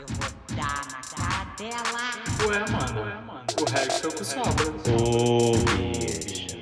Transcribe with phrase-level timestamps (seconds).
[0.00, 2.12] eu vou dar na cara dela.
[2.46, 3.46] Ué, mano, ué, mano.
[3.60, 4.66] O resto é o que sobra.
[5.02, 6.56] Ô, bicho.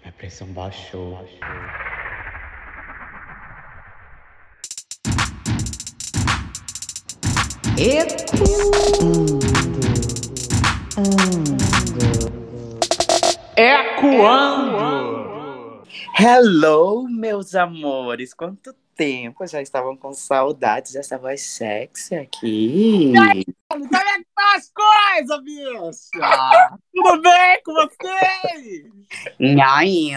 [0.00, 1.26] Minha pressão baixou.
[13.56, 14.76] Ecoando!
[16.18, 18.32] Hello, meus amores!
[18.32, 19.46] Quanto tempo?
[19.46, 23.12] Já estavam com saudades dessa voz sexy aqui.
[23.70, 26.78] Como é que tá as coisas, bicha?
[26.94, 28.86] Tudo bem com vocês?
[29.38, 30.12] E aí,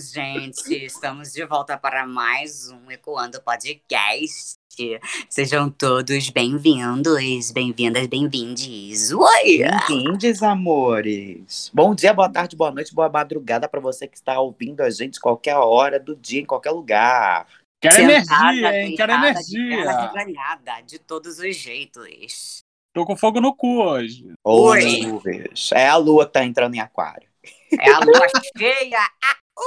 [0.00, 4.56] gente, estamos de volta para mais um Ecoando Podcast.
[5.28, 9.12] Sejam todos bem-vindos, bem-vindas, bem-vindes.
[9.12, 9.58] Oi!
[9.58, 11.70] Bem-vindos, amores!
[11.72, 15.20] Bom dia, boa tarde, boa noite, boa madrugada para você que está ouvindo a gente
[15.20, 17.46] qualquer hora do dia, em qualquer lugar.
[17.84, 18.96] Quero Sentada, energia, hein?
[18.96, 20.00] Quero de energia.
[20.08, 22.64] regalhada, de todos os jeitos.
[22.94, 24.26] Tô com fogo no cu hoje.
[24.42, 25.00] Oi.
[25.02, 25.70] Nuvens.
[25.74, 27.28] É a lua que tá entrando em aquário.
[27.78, 28.26] É a lua
[28.56, 28.98] cheia.
[29.22, 29.64] Ah, uh!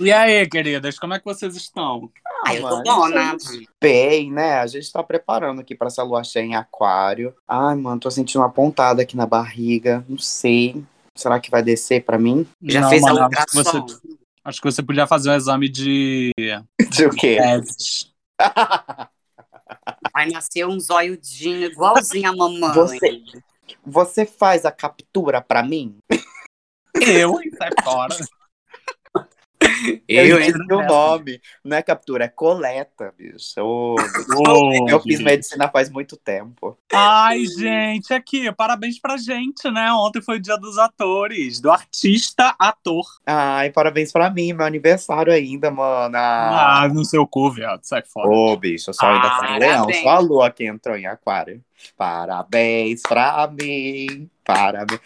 [0.00, 2.10] E aí, queridas, como é que vocês estão?
[2.46, 3.34] Ah, eu tô bom, né?
[3.80, 4.58] Bem, né?
[4.60, 7.34] A gente tá preparando aqui para essa lua cheia em aquário.
[7.48, 10.04] Ai, mano, tô sentindo uma pontada aqui na barriga.
[10.08, 10.84] Não sei.
[11.16, 12.46] Será que vai descer pra mim?
[12.62, 13.86] Já Não, fez a mano, que ultrassom?
[13.86, 14.17] você-
[14.48, 16.30] Acho que você podia fazer um exame de
[16.90, 17.36] De o quê?
[17.36, 18.10] fezes.
[20.14, 22.72] Vai nascer um zoiudinho igualzinho a mamãe.
[22.74, 23.22] Você-
[23.84, 25.98] Você faz a captura pra mim?
[27.06, 27.38] Eu?
[27.58, 28.16] Sai fora.
[30.08, 30.48] Eu, hein?
[30.48, 31.40] esqueci o nome.
[31.64, 33.60] Não é captura, é coleta, bicho.
[33.60, 33.96] Ô,
[34.36, 36.76] Ô, eu fiz medicina faz muito tempo.
[36.92, 39.92] Ai, gente, aqui, parabéns pra gente, né?
[39.92, 43.04] Ontem foi o dia dos atores, do artista ator.
[43.26, 46.16] Ai, parabéns pra mim, meu aniversário ainda, mano.
[46.16, 46.88] Ah.
[46.92, 48.28] No seu cu, viado, sai fora.
[48.28, 49.92] Ô, bicho, eu só ainda Ah, leão.
[50.02, 51.62] Só a lua que entrou em aquário.
[51.96, 54.30] Parabéns pra mim.
[54.44, 55.00] Parabéns.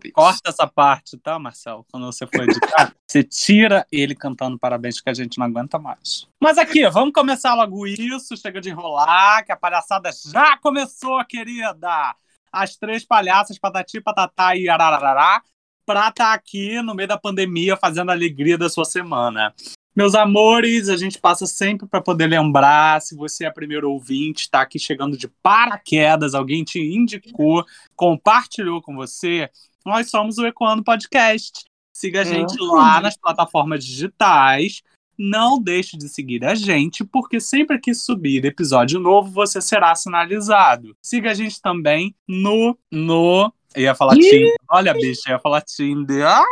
[0.00, 0.14] Bicho.
[0.14, 1.84] Corta essa parte, tá, Marcelo?
[1.90, 6.26] Quando você for editar, você tira ele cantando parabéns que a gente não aguenta mais.
[6.40, 8.36] Mas aqui, vamos começar logo isso.
[8.36, 12.14] Chega de enrolar, que a palhaçada já começou, querida.
[12.52, 15.42] As três palhaças, Patati, Patatá e Ararará,
[15.86, 19.54] pra estar aqui no meio da pandemia fazendo a alegria da sua semana.
[19.94, 24.60] Meus amores, a gente passa sempre para poder lembrar, se você é primeiro ouvinte, está
[24.62, 27.64] aqui chegando de paraquedas, alguém te indicou,
[27.96, 29.50] compartilhou com você,
[29.84, 31.64] nós somos o Ecoando Podcast.
[31.92, 32.74] Siga a gente Uhum.
[32.76, 34.82] lá nas plataformas digitais.
[35.18, 40.96] Não deixe de seguir a gente, porque sempre que subir episódio novo, você será sinalizado.
[41.02, 42.78] Siga a gente também no.
[42.90, 44.54] no eu ia falar Tinder.
[44.68, 46.26] Olha, bicho, eu ia falar Tinder.
[46.26, 46.44] Ah,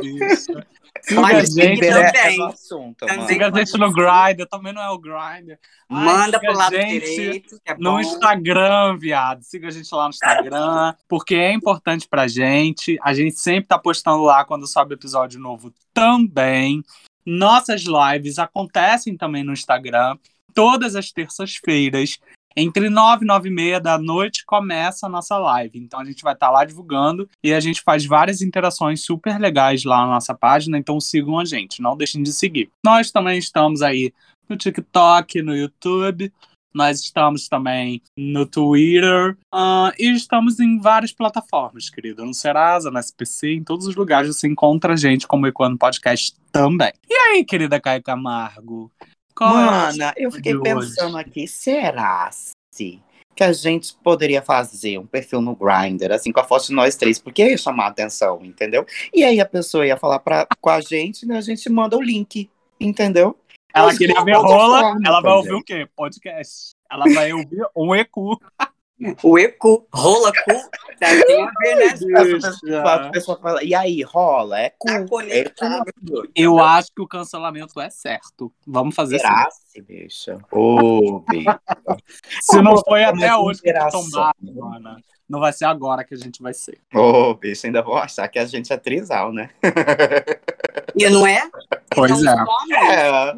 [0.00, 0.52] bicho.
[1.02, 2.34] Siga Mas gente, é, também.
[2.34, 5.58] é no assunto, siga a gente no Grindr, também não é o Grindr.
[5.90, 8.00] Ai, Manda pro lado direito, é no.
[8.00, 9.42] Instagram, viado.
[9.42, 12.98] Siga a gente lá no Instagram, porque é importante pra gente.
[13.02, 16.82] A gente sempre tá postando lá quando sobe episódio novo também.
[17.24, 20.16] Nossas lives acontecem também no Instagram,
[20.54, 22.18] todas as terças-feiras.
[22.56, 25.78] Entre 9 e 9 e meia da noite começa a nossa live.
[25.78, 29.84] Então a gente vai estar lá divulgando e a gente faz várias interações super legais
[29.84, 30.78] lá na nossa página.
[30.78, 32.70] Então sigam a gente, não deixem de seguir.
[32.84, 34.12] Nós também estamos aí
[34.48, 36.32] no TikTok, no YouTube.
[36.74, 42.24] Nós estamos também no Twitter ah, e estamos em várias plataformas, querido.
[42.24, 46.36] No Serasa, no SPC, em todos os lugares você encontra a gente como Ecoando Podcast
[46.52, 46.92] também.
[47.08, 48.92] E aí, querida Caio Camargo?
[49.38, 52.28] Qual é Mana, eu fiquei pensando aqui, será
[52.74, 53.00] se
[53.36, 56.96] que a gente poderia fazer um perfil no Grindr, assim, com a foto de nós
[56.96, 58.84] três, porque ia chamar a atenção, entendeu?
[59.14, 61.38] E aí a pessoa ia falar pra, com a gente, né?
[61.38, 62.50] A gente manda o link,
[62.80, 63.38] entendeu?
[63.72, 65.88] Ela Mas queria ver rola, forma ela vai ouvir o quê?
[65.94, 66.70] Podcast.
[66.90, 68.40] Ela vai ouvir um EQ.
[69.22, 70.52] O ecu, rola cu,
[70.98, 72.78] tá, tem a ver, né?
[72.84, 74.58] A pessoa fala, e aí, rola?
[74.58, 74.86] É cu.
[74.88, 76.28] Tá é cu.
[76.34, 78.52] Eu acho que o cancelamento é certo.
[78.66, 79.26] Vamos fazer assim.
[79.26, 80.38] Será se, bicha?
[80.50, 81.60] Ô, bicho.
[82.42, 85.00] Se não foi até hoje que tombado, mana.
[85.28, 86.80] Não vai ser agora que a gente vai ser.
[86.92, 89.50] Ô, bicho, ainda vou achar que a gente é trisal, né?
[90.96, 91.48] E não é?
[91.94, 93.28] Pois então, é.
[93.30, 93.34] É.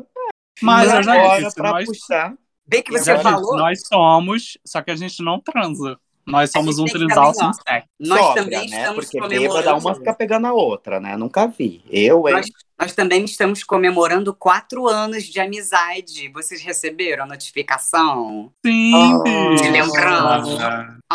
[0.62, 2.34] Mas eu já agora, disse, pra nós, puxar.
[2.70, 5.99] Bem que Eu você falou, nós somos, só que a gente não transa.
[6.25, 7.88] Nós somos um trisal sem sexo.
[7.99, 8.76] nós Sóbria, também né?
[8.82, 9.81] estamos Porque bêbada comemorando.
[9.88, 11.17] uma fica pegando a outra, né?
[11.17, 11.82] Nunca vi.
[11.90, 12.34] Eu, hein?
[12.34, 12.46] Nós,
[12.78, 16.28] nós também estamos comemorando quatro anos de amizade.
[16.28, 18.52] Vocês receberam a notificação?
[18.64, 19.64] Sim, Ah, bicho.
[19.64, 20.49] te lembrando.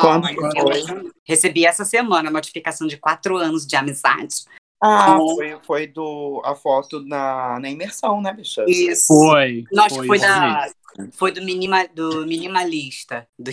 [0.01, 0.81] Quando Ai, foi?
[0.81, 4.43] eu Recebi essa semana a notificação de quatro anos de amizade.
[4.83, 5.35] Ah, Oh.
[5.35, 8.65] foi, foi do, a foto na, na imersão, né, bicha?
[8.67, 9.05] Isso.
[9.07, 9.63] Foi.
[9.71, 10.67] Nós foi foi da.
[11.11, 13.51] Foi do, minima, do minimalista, do,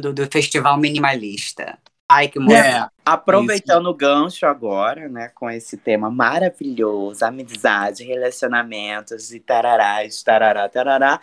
[0.00, 1.78] do, do- festival minimalista.
[2.10, 2.92] Ai, que É, moça.
[3.04, 11.20] Aproveitando o gancho agora, né, com esse tema maravilhoso, amizade, relacionamentos e tararás, tarará, tarará,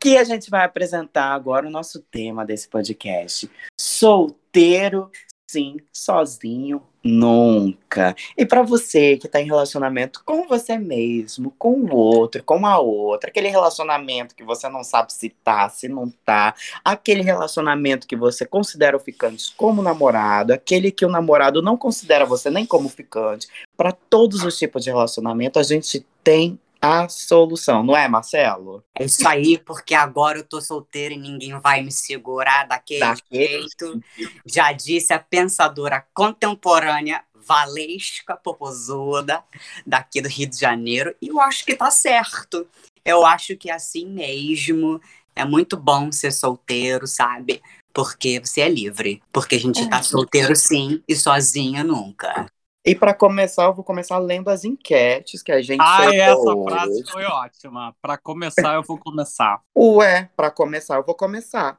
[0.00, 3.50] que a gente vai apresentar agora o nosso tema desse podcast.
[3.80, 5.10] Solteiro,
[5.50, 8.14] sim, sozinho, nunca.
[8.36, 12.78] E para você que tá em relacionamento com você mesmo, com o outro, com a
[12.78, 16.54] outra, aquele relacionamento que você não sabe se tá, se não tá,
[16.84, 22.26] aquele relacionamento que você considera o ficante como namorado, aquele que o namorado não considera
[22.26, 27.82] você nem como ficante, para todos os tipos de relacionamento, a gente tem a solução,
[27.82, 28.84] não é, Marcelo?
[28.94, 33.46] É isso aí, porque agora eu tô solteira e ninguém vai me segurar daquele Daquele
[33.68, 34.00] jeito.
[34.46, 39.42] Já disse a pensadora contemporânea Valesca Popozuda,
[39.86, 42.66] daqui do Rio de Janeiro, e eu acho que tá certo.
[43.04, 45.00] Eu acho que é assim mesmo.
[45.34, 47.62] É muito bom ser solteiro, sabe?
[47.92, 49.22] Porque você é livre.
[49.32, 52.46] Porque a gente tá solteiro sim e sozinho nunca.
[52.86, 56.68] E para começar, eu vou começar lendo as enquetes que a gente Ai, essa soltou
[56.68, 57.10] frase hoje.
[57.10, 57.94] foi ótima.
[58.00, 59.60] Pra começar, eu vou começar.
[59.76, 61.78] Ué, para começar, eu vou começar.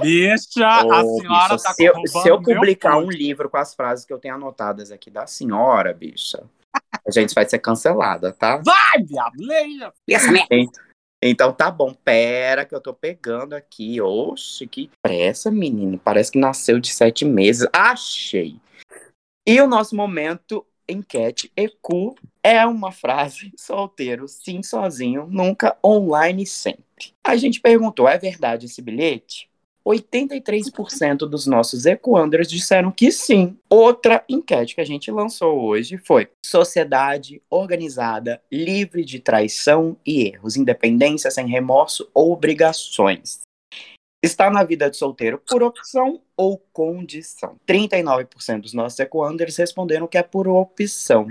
[0.00, 3.56] Bicha, a Ô, senhora bicha, tá se, eu, se eu meu publicar um livro com
[3.56, 6.42] as frases que eu tenho anotadas aqui da senhora, bicha,
[7.06, 8.56] a gente vai ser cancelada, tá?
[8.58, 9.92] Vai, viado, leia!
[10.04, 10.80] Pensamento.
[11.22, 14.00] Então tá bom, pera que eu tô pegando aqui.
[14.00, 15.98] Oxe, que pressa, menino.
[15.98, 17.68] Parece que nasceu de sete meses.
[17.72, 18.56] Achei.
[19.46, 27.14] E o nosso momento enquete EQ é uma frase solteiro, sim, sozinho, nunca, online, sempre.
[27.24, 29.48] A gente perguntou, é verdade esse bilhete?
[29.86, 33.56] 83% dos nossos ecoanders disseram que sim.
[33.68, 40.56] Outra enquete que a gente lançou hoje foi: sociedade organizada, livre de traição e erros,
[40.56, 43.40] independência sem remorso ou obrigações.
[44.22, 47.56] Está na vida de solteiro por opção ou condição.
[47.66, 51.28] 39% dos nossos ecoanders responderam que é por opção.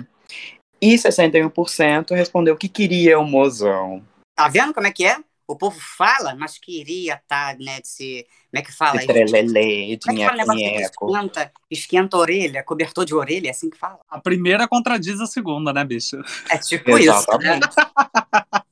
[0.82, 4.04] E 61% respondeu que queria o mozão.
[4.36, 5.18] Tá vendo como é que é?
[5.48, 8.28] O povo fala, mas queria estar, né, de se...
[8.52, 9.00] Como é que fala?
[9.00, 13.50] De trelelê, de Como é que fala esquenta, esquenta a orelha, cobertor de orelha, é
[13.52, 14.00] assim que fala?
[14.08, 16.22] A primeira contradiz a segunda, né, bicha?
[16.50, 17.18] É tipo isso, né?
[17.18, 17.76] Exatamente.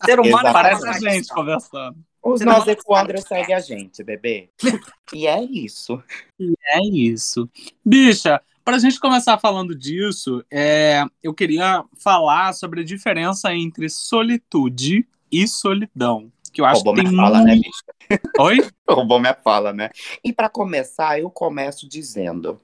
[0.06, 0.82] Ser humano é Exatamente.
[0.82, 1.98] Parece a gente conversando.
[2.28, 4.50] Os nossos manda ecoanders foto, seguem a gente, bebê.
[5.14, 6.04] E é isso.
[6.40, 7.50] É isso.
[7.84, 15.08] Bicha, pra gente começar falando disso, é, eu queria falar sobre a diferença entre solitude
[15.32, 16.30] e solidão.
[16.52, 17.64] Que eu acho Roubou que tem minha fala, né, muito...
[17.64, 18.22] bicho?
[18.40, 18.58] Oi?
[18.90, 19.90] Roubou minha fala, né?
[20.22, 22.60] E pra começar, eu começo dizendo.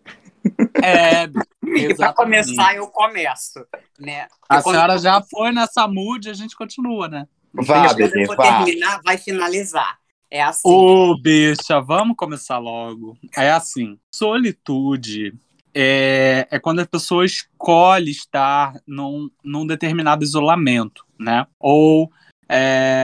[0.84, 1.28] É,
[1.64, 2.16] E pra exatamente.
[2.16, 3.66] começar, eu começo,
[3.98, 4.28] né?
[4.50, 7.26] A quando senhora já foi nessa mood, a gente continua, né?
[7.54, 8.64] Vá, quando bebê, for vá.
[8.64, 10.00] terminar, vai finalizar.
[10.30, 10.62] É assim.
[10.66, 13.16] Ô, bicha, vamos começar logo.
[13.38, 15.34] É assim, solitude
[15.74, 21.46] é, é quando a pessoa escolhe estar num, num determinado isolamento, né?
[21.60, 22.12] Ou
[22.50, 23.02] é,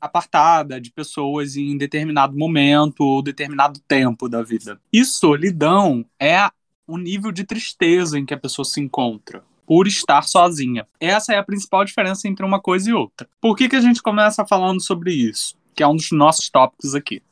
[0.00, 4.80] apartada de pessoas em determinado momento ou determinado tempo da vida.
[4.92, 6.50] E solidão é
[6.86, 10.86] o nível de tristeza em que a pessoa se encontra por estar sozinha.
[11.00, 13.28] Essa é a principal diferença entre uma coisa e outra.
[13.40, 15.56] Por que, que a gente começa falando sobre isso?
[15.74, 17.22] Que é um dos nossos tópicos aqui.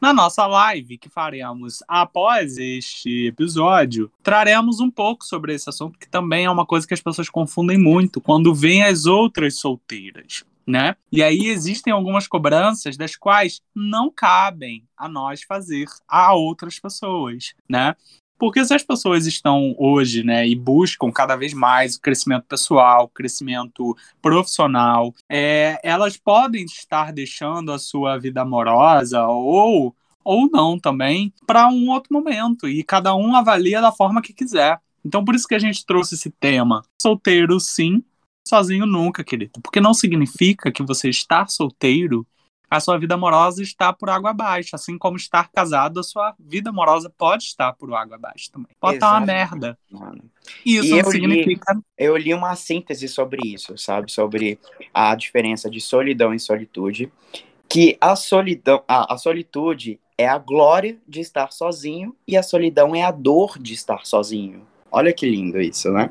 [0.00, 6.08] Na nossa live que faremos após este episódio, traremos um pouco sobre esse assunto, que
[6.08, 10.96] também é uma coisa que as pessoas confundem muito quando veem as outras solteiras, né?
[11.10, 17.54] E aí existem algumas cobranças das quais não cabem a nós fazer a outras pessoas,
[17.68, 17.94] né?
[18.38, 23.08] Porque se as pessoas estão hoje, né, e buscam cada vez mais o crescimento pessoal,
[23.08, 31.32] crescimento profissional, é, elas podem estar deixando a sua vida amorosa ou ou não também
[31.46, 34.80] para um outro momento e cada um avalia da forma que quiser.
[35.04, 36.82] Então por isso que a gente trouxe esse tema.
[37.00, 38.02] Solteiro sim,
[38.46, 39.60] sozinho nunca, querido.
[39.62, 42.26] Porque não significa que você estar solteiro
[42.70, 44.74] a sua vida amorosa está por água abaixo.
[44.74, 48.68] Assim como estar casado, a sua vida amorosa pode estar por água abaixo também.
[48.80, 49.78] Pode estar uma merda.
[49.90, 50.24] Mano.
[50.64, 51.78] E isso E eu li- significa.
[51.96, 54.10] Eu li uma síntese sobre isso, sabe?
[54.10, 54.58] Sobre
[54.92, 57.12] a diferença de solidão e solitude.
[57.68, 62.94] Que a solidão, a, a solitude é a glória de estar sozinho e a solidão
[62.94, 64.66] é a dor de estar sozinho.
[64.90, 66.08] Olha que lindo isso, né?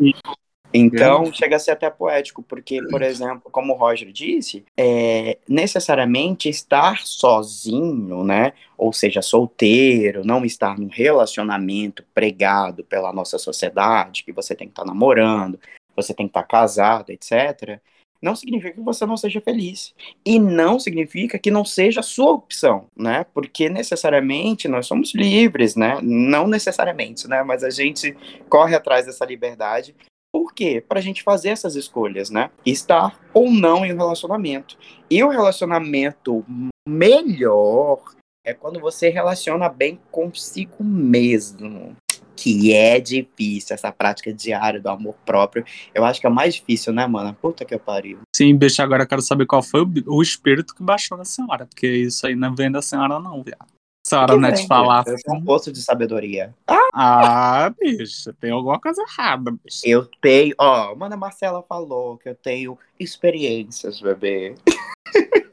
[0.75, 6.50] Então, chega a ser até poético, porque, por exemplo, como o Roger disse, é, necessariamente
[6.50, 8.53] estar sozinho, né?
[8.77, 14.74] Ou seja, solteiro, não estar num relacionamento pregado pela nossa sociedade, que você tem que
[14.74, 15.58] estar namorando,
[15.96, 17.79] você tem que estar casado, etc.
[18.22, 19.94] não significa que você não seja feliz.
[20.25, 23.25] E não significa que não seja a sua opção, né?
[23.34, 26.00] Porque necessariamente nós somos livres, né?
[26.01, 27.44] Não necessariamente, né?
[27.44, 28.17] Mas a gente
[28.50, 29.96] corre atrás dessa liberdade.
[30.36, 30.84] Por quê?
[30.86, 32.50] Para a gente fazer essas escolhas, né?
[32.65, 34.77] Estar ou não em um relacionamento.
[35.10, 36.44] E o relacionamento
[36.86, 38.04] melhor
[38.46, 41.96] é quando você relaciona bem consigo mesmo
[42.36, 45.63] que é difícil essa prática diária do amor próprio.
[45.94, 47.34] Eu acho que é mais difícil, né, mano?
[47.34, 48.20] Puta que pariu.
[48.36, 51.65] Sim, bicho, agora eu quero saber qual foi o, o espírito que baixou na senhora,
[51.65, 53.75] porque isso aí não vem da senhora, não, viado.
[54.05, 55.03] A senhora não é de falar.
[55.07, 56.53] Eu sou um poço de sabedoria.
[56.93, 59.81] Ah, bicho, tem alguma coisa errada, bicho.
[59.83, 64.53] Eu tenho, ó, mano, a Marcela falou que eu tenho experiências, bebê.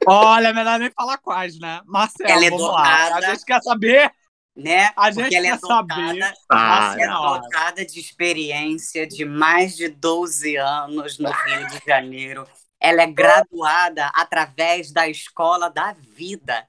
[0.07, 1.81] Olha, é melhor nem falar quais, né?
[1.87, 2.83] Marcela, Ela é vamos lá.
[2.83, 3.27] A dotada.
[3.35, 4.13] gente quer saber.
[4.55, 4.87] né?
[4.97, 6.13] A Porque gente ela é quer saber.
[6.19, 7.41] dotada, Ah, ela é não.
[7.41, 12.47] dotada de experiência de mais de 12 anos no Rio de Janeiro.
[12.79, 16.67] Ela é graduada através da escola da vida.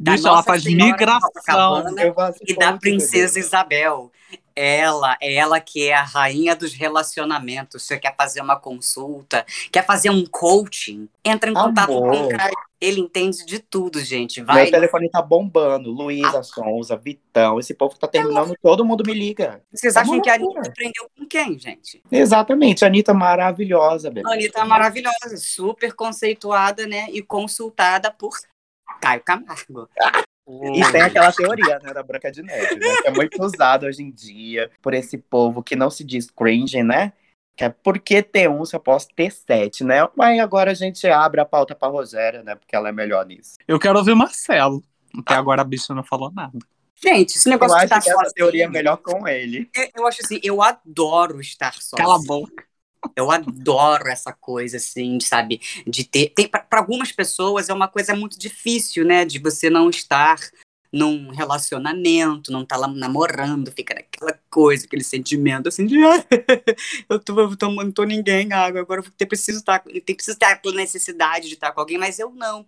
[0.00, 1.84] Da Bicho, ela Nossa faz Senhora migração.
[2.48, 3.46] E da Princesa bebê.
[3.46, 4.10] Isabel.
[4.56, 7.82] Ela, ela que é a rainha dos relacionamentos.
[7.82, 12.24] Você quer fazer uma consulta, quer fazer um coaching, entra em contato com Amor.
[12.24, 12.50] o cara.
[12.80, 14.42] Ele entende de tudo, gente.
[14.42, 14.62] Vai.
[14.62, 15.90] Meu telefone tá bombando.
[15.90, 17.60] Luísa Sonza, Vitão.
[17.60, 18.54] Esse povo tá terminando.
[18.62, 19.62] Todo mundo me liga.
[19.70, 20.34] Vocês Tá acham que a.
[20.34, 22.02] Anitta aprendeu com quem, gente?
[22.10, 22.86] Exatamente.
[22.86, 24.26] Anitta maravilhosa, bebê.
[24.26, 27.06] A Anitta é maravilhosa, super conceituada, né?
[27.10, 28.32] E consultada por
[29.00, 29.88] Caio Camargo.
[30.74, 34.02] E tem aquela teoria, né, da Branca de Neve, né, que é muito usada hoje
[34.02, 37.12] em dia por esse povo que não se diz cringe, né?
[37.56, 40.08] Que é por que ter um se eu posso ter sete, né?
[40.16, 42.56] Mas agora a gente abre a pauta pra Rogéria, né?
[42.56, 43.58] Porque ela é melhor nisso.
[43.68, 44.82] Eu quero ouvir o Marcelo.
[45.18, 46.58] Até agora a bicha não falou nada.
[47.02, 49.70] Gente, esse Eu negócio de acho estar que essa sozinho, teoria é melhor com ele.
[49.74, 51.96] Eu, eu acho assim, eu adoro estar sozinho.
[51.96, 52.64] Cala a boca.
[53.16, 56.30] Eu adoro essa coisa, assim, sabe, de ter.
[56.30, 59.24] Tem, para algumas pessoas é uma coisa muito difícil, né?
[59.24, 60.38] De você não estar
[60.92, 66.24] num relacionamento, não estar lá namorando, fica naquela coisa, aquele sentimento assim de "Ah,
[67.08, 70.36] eu tô, eu tô, não tô ninguém, ah, agora eu preciso estar, eu tenho- preciso
[70.38, 72.66] ter aquela necessidade de estar com alguém, mas eu não.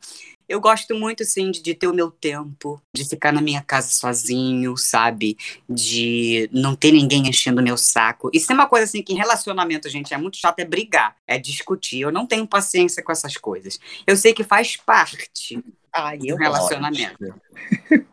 [0.52, 3.88] Eu gosto muito, assim, de, de ter o meu tempo, de ficar na minha casa
[3.88, 5.38] sozinho, sabe?
[5.66, 8.28] De não ter ninguém enchendo o meu saco.
[8.35, 11.38] Isso é uma coisa, assim, que em relacionamento, gente, é muito chato, é brigar, é
[11.38, 12.00] discutir.
[12.02, 13.80] Eu não tenho paciência com essas coisas.
[14.06, 15.59] Eu sei que faz parte
[15.90, 17.35] Ai, do relacionamento,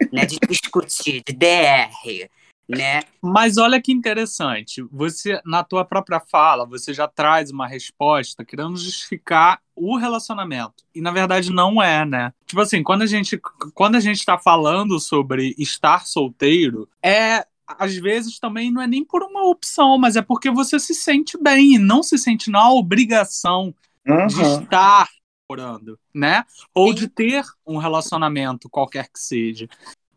[0.10, 0.26] né?
[0.26, 2.30] De discutir, de DR,
[2.70, 3.02] né?
[3.22, 4.84] Mas olha que interessante.
[4.92, 10.84] Você, na tua própria fala, você já traz uma resposta querendo justificar o relacionamento.
[10.94, 12.32] E na verdade não é, né?
[12.46, 13.40] Tipo assim, quando a gente,
[13.74, 17.46] quando a gente tá falando sobre estar solteiro, é.
[17.78, 21.38] Às vezes também não é nem por uma opção, mas é porque você se sente
[21.38, 24.64] bem e não se sente na obrigação de Uhum.
[24.64, 25.08] estar
[25.48, 26.44] namorando, né?
[26.74, 26.96] Ou Sim.
[26.96, 29.68] de ter um relacionamento, qualquer que seja.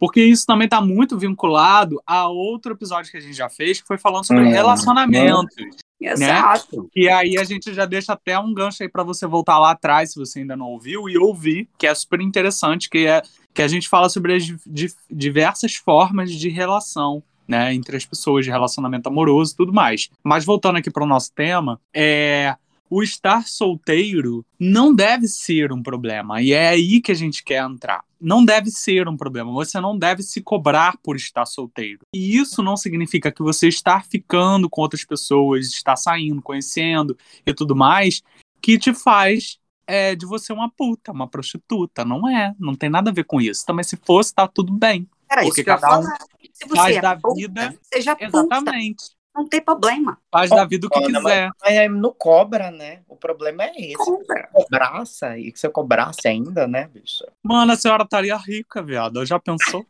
[0.02, 3.86] Porque isso também está muito vinculado a outro episódio que a gente já fez, que
[3.86, 4.50] foi falando sobre Hum.
[4.50, 5.54] relacionamentos.
[6.00, 6.90] Exato.
[6.96, 10.10] E aí a gente já deixa até um gancho aí para você voltar lá atrás,
[10.12, 13.22] se você ainda não ouviu, e ouvir, que é super interessante, que é
[13.54, 17.22] que a gente fala sobre as di- diversas formas de relação.
[17.46, 20.08] Né, entre as pessoas, de relacionamento amoroso e tudo mais.
[20.24, 22.54] Mas voltando aqui para o nosso tema, é,
[22.92, 26.42] o estar solteiro não deve ser um problema.
[26.42, 28.04] E é aí que a gente quer entrar.
[28.20, 29.50] Não deve ser um problema.
[29.50, 32.00] Você não deve se cobrar por estar solteiro.
[32.14, 37.54] E isso não significa que você estar ficando com outras pessoas, estar saindo, conhecendo e
[37.54, 38.22] tudo mais,
[38.60, 42.04] que te faz é, de você uma puta, uma prostituta.
[42.04, 42.54] Não é.
[42.58, 43.64] Não tem nada a ver com isso.
[43.64, 45.08] Também se fosse, tá tudo bem.
[45.30, 46.18] Era Porque isso cada um falar.
[46.52, 47.74] Se você faz é da puta, vida-
[48.20, 49.04] Exatamente.
[49.34, 50.18] Não tem problema.
[50.30, 51.50] Faz da vida o que quiser.
[51.60, 53.00] Mas aí não cobra, né?
[53.08, 53.96] O problema é esse.
[53.96, 54.48] Compra.
[54.52, 57.24] Cobraça, e que eu cobrasse ainda, né, bicho?
[57.42, 59.24] Mano, a senhora estaria rica, viado.
[59.24, 59.86] Já pensou?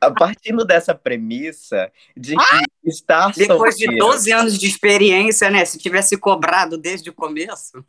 [0.00, 4.06] A partindo dessa premissa de que estar Depois de solteiro...
[4.06, 5.64] 12 anos de experiência, né?
[5.64, 7.84] Se tivesse cobrado desde o começo.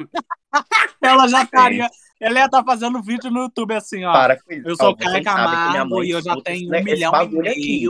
[1.01, 1.89] Ela já estaria.
[2.19, 4.13] Ela ia estar fazendo vídeo no YouTube assim, ó.
[4.13, 4.67] Para com isso.
[4.67, 7.87] Eu sou Caio Camargo e eu já tenho um esse milhão e bagulho aqui.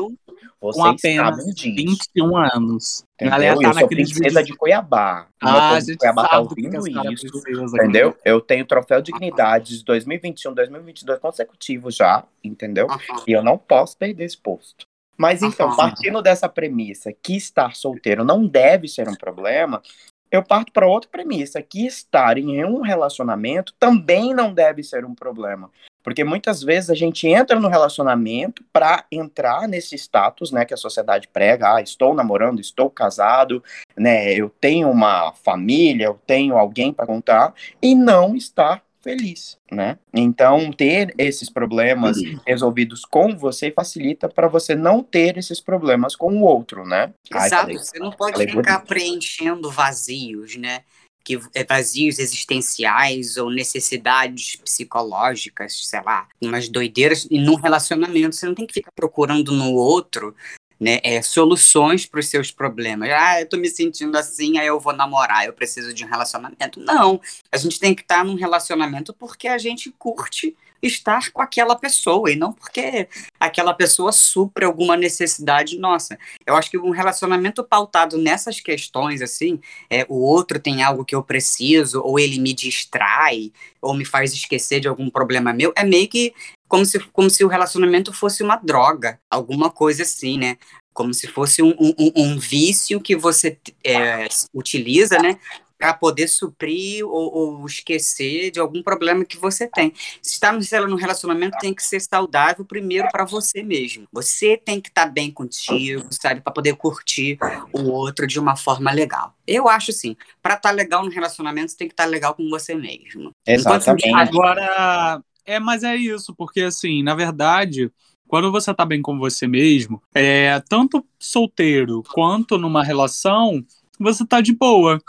[0.73, 1.75] Vocês sabem disso.
[1.75, 3.03] 21 anos.
[3.15, 3.35] Entendeu?
[3.35, 5.27] Ela ia eu sou princesa de Cuiabá.
[5.41, 7.27] Ah, a de gente Cuiabá tá sabe a ouvindo isso.
[7.29, 7.77] precisa.
[7.77, 8.17] Entendeu?
[8.25, 12.87] Eu tenho troféu dignidade de 2021, 2022 consecutivo já, entendeu?
[12.89, 13.23] Aham.
[13.27, 14.85] E eu não posso perder esse posto.
[15.17, 15.77] Mas então, Aham.
[15.77, 19.81] partindo dessa premissa que estar solteiro não deve ser um problema,
[20.29, 25.15] eu parto para outra premissa, que estar em um relacionamento também não deve ser um
[25.15, 25.71] problema.
[26.05, 30.77] Porque muitas vezes a gente entra no relacionamento para entrar nesse status, né, que a
[30.77, 33.63] sociedade prega, ah, estou namorando, estou casado,
[33.97, 39.99] né, eu tenho uma família, eu tenho alguém para contar e não estar feliz, né?
[40.11, 46.33] Então, ter esses problemas resolvidos com você facilita para você não ter esses problemas com
[46.33, 47.13] o outro, né?
[47.31, 48.87] Ai, Exato, falei- você não pode ficar bonito.
[48.87, 50.81] preenchendo vazios, né?
[51.25, 57.27] Que é vazios existenciais ou necessidades psicológicas, sei lá, umas doideiras.
[57.29, 60.35] E num relacionamento, você não tem que ficar procurando no outro
[60.79, 63.09] né, é, soluções para os seus problemas.
[63.09, 66.79] Ah, eu tô me sentindo assim, aí eu vou namorar, eu preciso de um relacionamento.
[66.79, 67.19] Não,
[67.51, 70.55] a gente tem que estar num relacionamento porque a gente curte
[70.87, 73.07] estar com aquela pessoa e não porque
[73.39, 76.17] aquela pessoa supre alguma necessidade nossa.
[76.45, 81.15] Eu acho que um relacionamento pautado nessas questões, assim, é, o outro tem algo que
[81.15, 83.51] eu preciso, ou ele me distrai,
[83.81, 86.33] ou me faz esquecer de algum problema meu, é meio que
[86.67, 90.57] como se, como se o relacionamento fosse uma droga, alguma coisa assim, né?
[90.93, 95.37] Como se fosse um, um, um- um vício que você é, utiliza, né?
[95.77, 99.93] Para poder suprir ou, ou esquecer de algum problema que você tem.
[100.21, 104.07] Se está no relacionamento, tem que ser saudável primeiro para você mesmo.
[104.11, 106.41] Você tem que estar bem contigo, sabe?
[106.41, 107.37] Para poder curtir
[107.73, 109.35] o outro de uma forma legal.
[109.45, 112.73] Eu acho assim, para estar legal no relacionamento, você tem que estar legal com você
[112.73, 113.31] mesmo.
[113.45, 114.13] Exatamente.
[114.13, 117.91] Agora, é, mas é isso, porque assim, na verdade,
[118.27, 123.63] quando você tá bem com você mesmo, é, tanto solteiro quanto numa relação,
[123.99, 124.99] você tá de boa.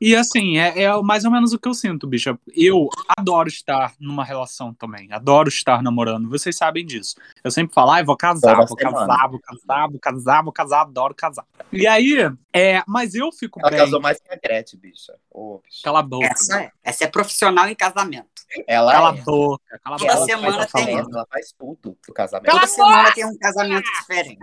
[0.00, 2.38] E assim, é, é mais ou menos o que eu sinto, bicha.
[2.54, 5.12] Eu adoro estar numa relação também.
[5.12, 6.28] Adoro estar namorando.
[6.28, 7.16] Vocês sabem disso.
[7.42, 9.06] Eu sempre falo, ai, vou casar, Toda vou semana.
[9.06, 11.44] casar, vou casar, vou casar, vou casar, adoro casar.
[11.72, 12.16] E aí,
[12.52, 13.78] é, mas eu fico Ela bem.
[13.80, 15.14] casou mais que a Gretchen, bicha.
[15.30, 15.80] Ô, bicha.
[15.82, 16.26] Cala a boca.
[16.26, 18.28] Essa é, essa é profissional em casamento.
[18.66, 19.20] Ela Cala a é.
[19.20, 20.26] boca, cala a Toda boca.
[20.26, 22.46] semana ela tem faz, ela faz tudo pro casamento.
[22.46, 24.38] Cala Toda semana tem um casamento diferente.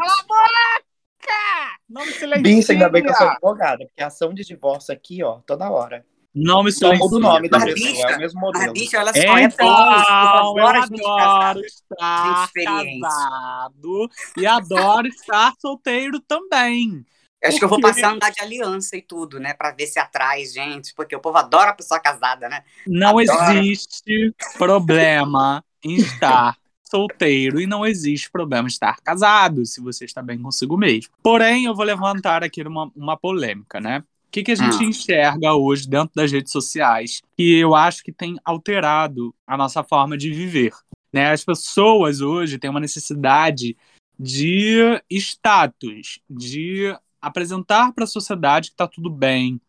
[1.90, 2.42] Não me silencia.
[2.44, 5.70] Bicha, ainda bem que eu sou advogada, porque a ação de divórcio aqui, ó, toda
[5.70, 6.06] hora.
[6.34, 7.00] Não me silencia.
[7.06, 8.74] muda o nome da pessoa, bicha, é o mesmo modelo.
[8.74, 10.60] bicho, olha só, é Então, bom.
[10.60, 13.00] Eu eu adoro estar experiente.
[13.00, 17.06] casado e adoro estar solteiro também.
[17.42, 19.54] Eu acho que eu vou passar a andar de aliança e tudo, né?
[19.54, 22.64] Pra ver se atrai gente, porque o povo adora a pessoa casada, né?
[22.88, 23.52] Não Adoro.
[23.60, 26.58] existe problema em estar
[26.96, 31.14] solteiro e não existe problema em estar casado, se você está bem consigo mesmo.
[31.22, 34.00] Porém, eu vou levantar aqui uma, uma polêmica, né?
[34.00, 34.90] O que, que a gente Hum.
[34.90, 40.18] enxerga hoje dentro das redes sociais que eu acho que tem alterado a nossa forma
[40.18, 40.74] de viver?
[41.14, 41.32] Né?
[41.32, 43.78] As pessoas hoje têm uma necessidade
[44.18, 49.60] de status, de apresentar para a sociedade que está tudo bem.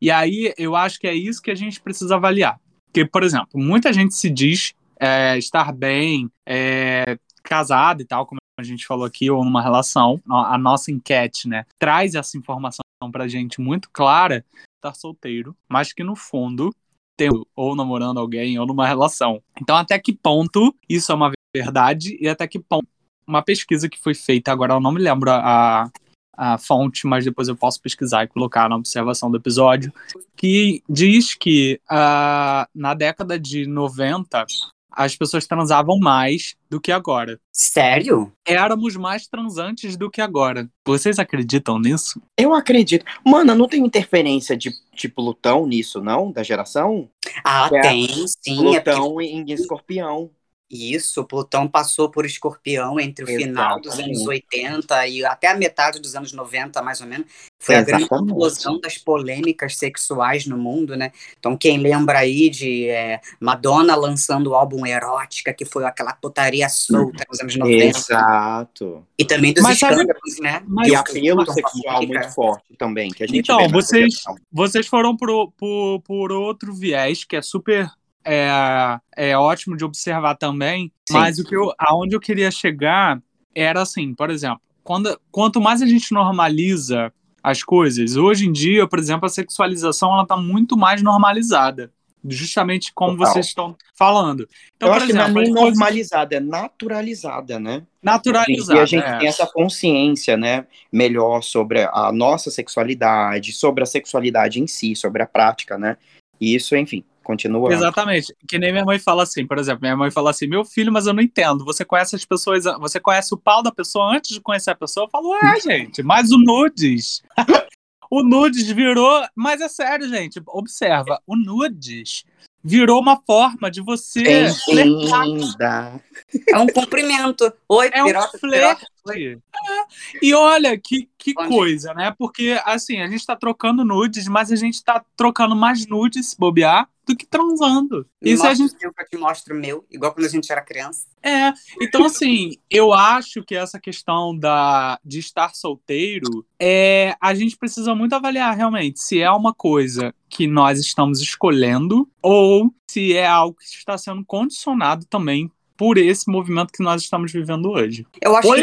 [0.00, 2.60] E aí eu acho que é isso que a gente precisa avaliar.
[2.86, 8.38] Porque, por exemplo, muita gente se diz é, estar bem, é, casado e tal, como
[8.56, 10.22] a gente falou aqui, ou numa relação.
[10.30, 14.44] A nossa enquete, né, traz essa informação pra gente muito clara,
[14.76, 16.72] estar solteiro, mas que no fundo
[17.18, 19.42] tem ou namorando alguém ou numa relação.
[19.60, 22.86] Então, até que ponto isso é uma verdade e até que ponto
[23.26, 25.90] uma pesquisa que foi feita, agora eu não me lembro a,
[26.36, 29.92] a fonte, mas depois eu posso pesquisar e colocar na observação do episódio,
[30.36, 34.44] que diz que ah, na década de 90
[34.92, 37.40] as pessoas transavam mais do que agora.
[37.52, 38.32] Sério?
[38.46, 40.68] Éramos mais transantes do que agora.
[40.86, 42.20] Vocês acreditam nisso?
[42.36, 43.04] Eu acredito.
[43.24, 46.30] Mano, não tem interferência de, de Plutão nisso, não?
[46.30, 47.08] Da geração?
[47.44, 47.80] Ah, É.
[47.80, 48.74] tem, sim.
[48.74, 50.30] É porque Plutão em escorpião.
[50.74, 54.16] Isso, Plutão passou por Escorpião entre o final dos Exatamente.
[54.16, 57.26] anos 80 e até a metade dos anos 90, mais ou menos.
[57.60, 58.30] Foi a grande Exatamente.
[58.30, 61.12] explosão das polêmicas sexuais no mundo, né?
[61.38, 66.68] Então, quem lembra aí de é, Madonna lançando o álbum Erótica, que foi aquela putaria
[66.70, 69.06] solta nos anos 90, Exato.
[69.18, 70.62] e também dos Mas sabe- escândalos, né?
[70.66, 74.22] mas- E apelo sexual muito forte também, que a gente Então, vocês-.
[74.50, 77.90] Vocês foram por, por, por outro viés que é super
[78.24, 81.14] é, é ótimo de observar também, Sim.
[81.14, 83.20] mas o que eu, aonde eu queria chegar
[83.54, 88.86] era assim, por exemplo, quando, quanto mais a gente normaliza as coisas, hoje em dia,
[88.86, 91.92] por exemplo, a sexualização ela tá muito mais normalizada,
[92.24, 93.32] justamente como Total.
[93.32, 94.48] vocês estão falando.
[94.76, 97.82] Então, Eu acho que não é exemplo, nem normalizada, é naturalizada, né?
[98.02, 98.78] naturalizadas.
[98.78, 99.18] E a gente é.
[99.18, 105.22] tem essa consciência, né, melhor sobre a nossa sexualidade, sobre a sexualidade em si, sobre
[105.22, 105.96] a prática, né?
[106.40, 107.72] E isso, enfim, continua.
[107.72, 108.34] Exatamente.
[108.46, 111.06] Que nem minha mãe fala assim, por exemplo, minha mãe fala assim, meu filho, mas
[111.06, 111.64] eu não entendo.
[111.64, 115.06] Você conhece as pessoas, você conhece o pau da pessoa antes de conhecer a pessoa?
[115.06, 117.22] Eu falo, é, gente, mas o nudes.
[118.10, 119.24] o nudes virou.
[119.34, 120.42] Mas é sério, gente.
[120.46, 122.24] Observa, o nudes
[122.62, 124.46] virou uma forma de você.
[124.66, 126.00] Bem-vinda.
[126.48, 127.52] É um cumprimento.
[127.68, 128.38] Oi, É um piroca, piroca.
[128.38, 128.86] flerte.
[129.08, 129.38] Oi.
[129.68, 129.86] É.
[130.22, 131.48] E olha que, que Onde?
[131.48, 132.14] coisa, né?
[132.18, 136.88] Porque, assim, a gente tá trocando nudes, mas a gente tá trocando mais nudes, bobear,
[137.06, 138.06] do que transando.
[138.20, 138.84] Me Isso a mostra gente.
[138.84, 141.06] eu te mostro o meu, igual quando a gente era criança.
[141.22, 141.52] É.
[141.80, 147.94] Então, assim, eu acho que essa questão da, de estar solteiro, é, a gente precisa
[147.94, 153.56] muito avaliar realmente se é uma coisa que nós estamos escolhendo ou se é algo
[153.56, 158.06] que está sendo condicionado também por esse movimento que nós estamos vivendo hoje.
[158.20, 158.60] Eu acho que,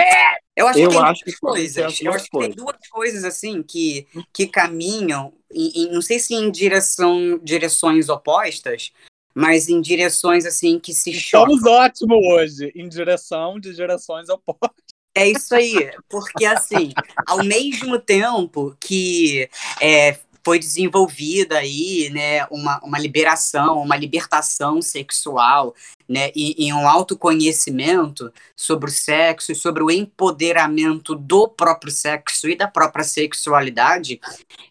[0.59, 1.77] eu acho que Eu tem acho duas que coisas.
[1.77, 2.55] as Eu acho que tem coisas.
[2.55, 8.91] duas coisas assim que, que caminham, em, em- não sei se em direção, direções opostas,
[9.33, 11.55] mas em direções assim que se chocam.
[11.55, 14.69] Estamos ótimos hoje, em direção de direções opostas.
[15.15, 16.93] É isso aí, porque assim,
[17.25, 19.49] ao mesmo tempo que
[19.81, 25.75] é, foi desenvolvida aí, né, uma, uma liberação, uma libertação sexual,
[26.07, 32.49] né, e, e um autoconhecimento sobre o sexo e sobre o empoderamento do próprio sexo
[32.49, 34.19] e da própria sexualidade,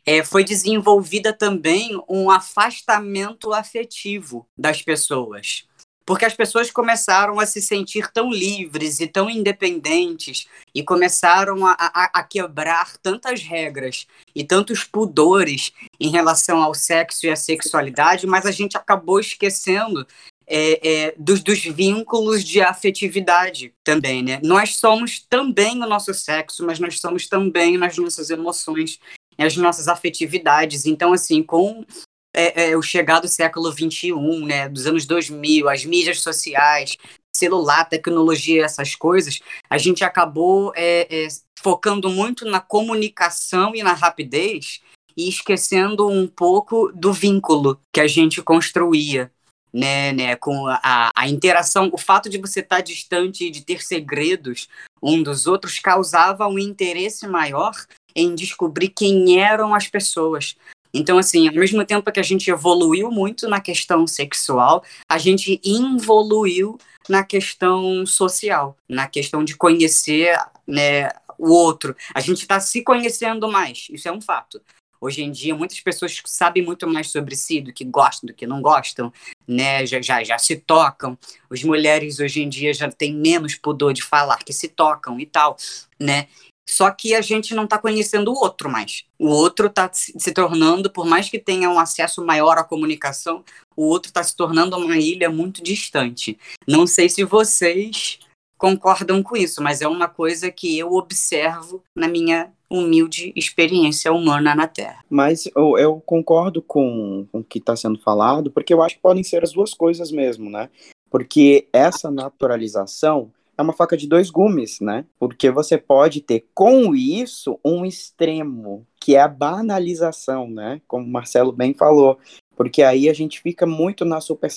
[0.04, 5.67] é, foi desenvolvida também um afastamento afetivo das pessoas.
[6.08, 11.76] Porque as pessoas começaram a se sentir tão livres e tão independentes e começaram a,
[11.78, 18.26] a, a quebrar tantas regras e tantos pudores em relação ao sexo e à sexualidade,
[18.26, 20.06] mas a gente acabou esquecendo
[20.46, 24.40] é, é, dos, dos vínculos de afetividade também, né?
[24.42, 28.98] Nós somos também o nosso sexo, mas nós somos também nas nossas emoções,
[29.36, 30.86] as nossas afetividades.
[30.86, 31.84] Então, assim, com
[32.32, 34.12] é, é, o chegar do século XXI,
[34.44, 36.96] né, dos anos 2000, as mídias sociais,
[37.34, 41.28] celular, tecnologia, essas coisas, a gente acabou é, é,
[41.60, 44.80] focando muito na comunicação e na rapidez
[45.16, 49.30] e esquecendo um pouco do vínculo que a gente construía.
[49.70, 53.82] Né, né, com a, a interação, o fato de você estar distante e de ter
[53.82, 54.66] segredos
[55.02, 57.74] um dos outros causava um interesse maior
[58.16, 60.56] em descobrir quem eram as pessoas,
[60.92, 65.60] então, assim, ao mesmo tempo que a gente evoluiu muito na questão sexual, a gente
[65.64, 71.96] involuiu na questão social, na questão de conhecer né, o outro.
[72.14, 74.60] A gente está se conhecendo mais, isso é um fato.
[75.00, 78.48] Hoje em dia, muitas pessoas sabem muito mais sobre si, do que gostam, do que
[78.48, 79.12] não gostam,
[79.46, 79.86] né?
[79.86, 81.16] Já, já, já se tocam.
[81.48, 85.24] As mulheres hoje em dia já têm menos pudor de falar que se tocam e
[85.24, 85.56] tal,
[86.00, 86.26] né?
[86.68, 89.04] Só que a gente não está conhecendo o outro mais.
[89.18, 93.42] O outro está se tornando, por mais que tenha um acesso maior à comunicação,
[93.74, 96.38] o outro está se tornando uma ilha muito distante.
[96.66, 98.18] Não sei se vocês
[98.58, 104.54] concordam com isso, mas é uma coisa que eu observo na minha humilde experiência humana
[104.54, 105.02] na Terra.
[105.08, 109.00] Mas eu, eu concordo com, com o que está sendo falado, porque eu acho que
[109.00, 110.68] podem ser as duas coisas mesmo, né?
[111.10, 115.04] Porque essa naturalização é uma faca de dois gumes, né?
[115.18, 120.80] Porque você pode ter com isso um extremo, que é a banalização, né?
[120.86, 122.18] Como o Marcelo bem falou.
[122.56, 124.48] Porque aí a gente fica muito na super,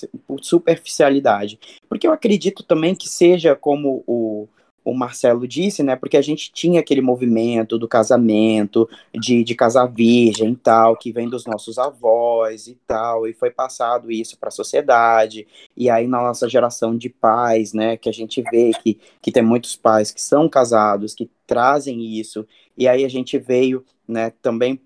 [0.41, 1.59] superficialidade.
[1.89, 4.47] Porque eu acredito também que seja como o,
[4.83, 5.95] o Marcelo disse, né?
[5.95, 11.11] Porque a gente tinha aquele movimento do casamento, de, de casar virgem e tal, que
[11.11, 15.47] vem dos nossos avós e tal, e foi passado isso para a sociedade.
[15.77, 19.43] E aí na nossa geração de pais, né, que a gente vê que, que tem
[19.43, 22.45] muitos pais que são casados, que trazem isso.
[22.77, 24.79] E aí a gente veio, né, também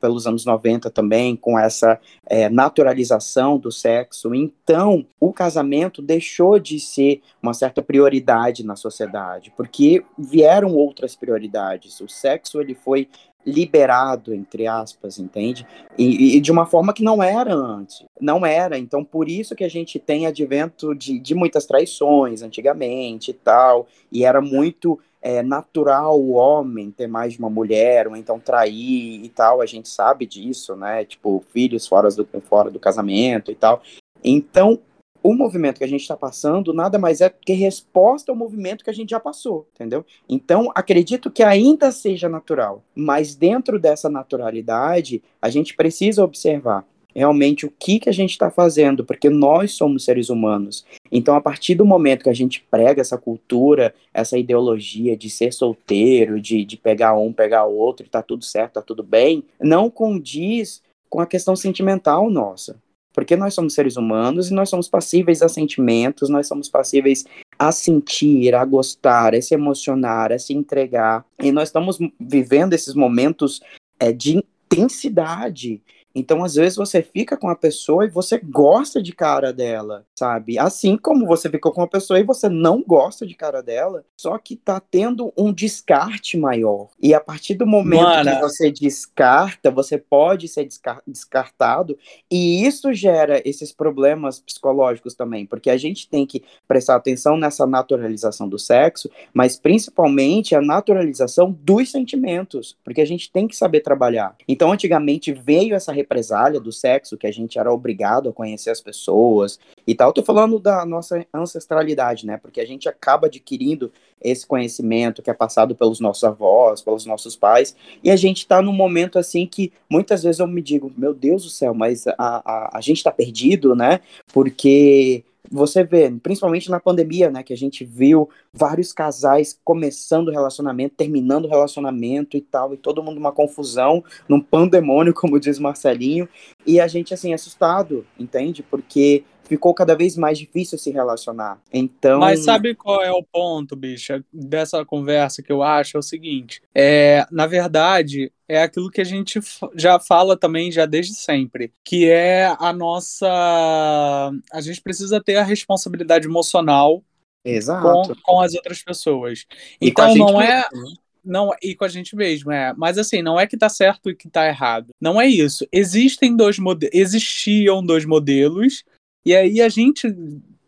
[0.00, 4.34] pelos anos 90 também, com essa é, naturalização do sexo.
[4.34, 12.00] Então, o casamento deixou de ser uma certa prioridade na sociedade, porque vieram outras prioridades.
[12.00, 13.08] O sexo, ele foi
[13.44, 15.66] liberado, entre aspas, entende?
[15.96, 18.04] E, e, de uma forma que não era antes.
[18.20, 18.78] Não era.
[18.78, 23.86] Então, por isso que a gente tem advento de, de muitas traições antigamente e tal.
[24.12, 29.24] E era muito é, natural o homem ter mais de uma mulher, ou então trair
[29.24, 31.04] e tal, a gente sabe disso, né?
[31.04, 33.82] Tipo, filhos fora do, fora do casamento e tal.
[34.24, 34.80] Então,
[35.22, 38.90] o movimento que a gente está passando nada mais é que resposta ao movimento que
[38.90, 40.04] a gente já passou, entendeu?
[40.28, 47.66] Então, acredito que ainda seja natural, mas dentro dessa naturalidade, a gente precisa observar realmente
[47.66, 50.84] o que, que a gente está fazendo, porque nós somos seres humanos.
[51.10, 55.52] Então, a partir do momento que a gente prega essa cultura, essa ideologia de ser
[55.52, 60.82] solteiro, de, de pegar um, pegar outro, tá tudo certo, tá tudo bem, não condiz
[61.08, 62.76] com a questão sentimental nossa.
[63.12, 67.24] Porque nós somos seres humanos e nós somos passíveis a sentimentos, nós somos passíveis
[67.58, 71.26] a sentir, a gostar, a se emocionar, a se entregar.
[71.42, 73.60] E nós estamos vivendo esses momentos
[73.98, 74.42] é, de
[74.72, 75.82] intensidade
[76.14, 80.58] Então, às vezes, você fica com a pessoa e você gosta de cara dela, sabe?
[80.58, 84.36] Assim como você ficou com a pessoa e você não gosta de cara dela, só
[84.38, 86.88] que tá tendo um descarte maior.
[87.00, 88.30] E a partir do momento Mano.
[88.30, 91.96] que você descarta, você pode ser descar- descartado,
[92.30, 97.66] e isso gera esses problemas psicológicos também, porque a gente tem que prestar atenção nessa
[97.66, 103.80] naturalização do sexo, mas principalmente a naturalização dos sentimentos, porque a gente tem que saber
[103.80, 104.34] trabalhar.
[104.48, 108.80] Então, antigamente veio essa represália do sexo, que a gente era obrigado a conhecer as
[108.80, 110.12] pessoas e tal.
[110.12, 112.36] Tô falando da nossa ancestralidade, né?
[112.36, 117.36] Porque a gente acaba adquirindo esse conhecimento que é passado pelos nossos avós, pelos nossos
[117.36, 121.14] pais, e a gente tá num momento assim que muitas vezes eu me digo, meu
[121.14, 124.00] Deus do céu, mas a, a, a gente tá perdido, né?
[124.32, 130.96] Porque você vê, principalmente na pandemia, né, que a gente viu vários casais começando relacionamento,
[130.96, 136.28] terminando relacionamento e tal, e todo mundo uma confusão, num pandemônio, como diz Marcelinho,
[136.66, 138.62] e a gente, assim, assustado, entende?
[138.62, 141.60] Porque ficou cada vez mais difícil se relacionar.
[141.72, 142.20] Então.
[142.20, 145.96] Mas sabe qual é o ponto, bicha, dessa conversa que eu acho?
[145.96, 149.38] É o seguinte: é, na verdade, é aquilo que a gente
[149.76, 154.32] já fala também já desde sempre, que é a nossa.
[154.52, 157.04] A gente precisa ter a responsabilidade emocional
[157.44, 158.08] Exato.
[158.08, 159.46] com, com as outras pessoas.
[159.80, 160.64] E então não é.
[160.72, 160.94] mesmo, né?
[161.24, 162.74] Não, e com a gente mesmo, é.
[162.76, 164.88] Mas assim, não é que tá certo e que tá errado.
[165.00, 165.64] Não é isso.
[165.70, 166.92] Existem dois modelos.
[166.92, 168.82] Existiam dois modelos,
[169.24, 170.12] e aí a gente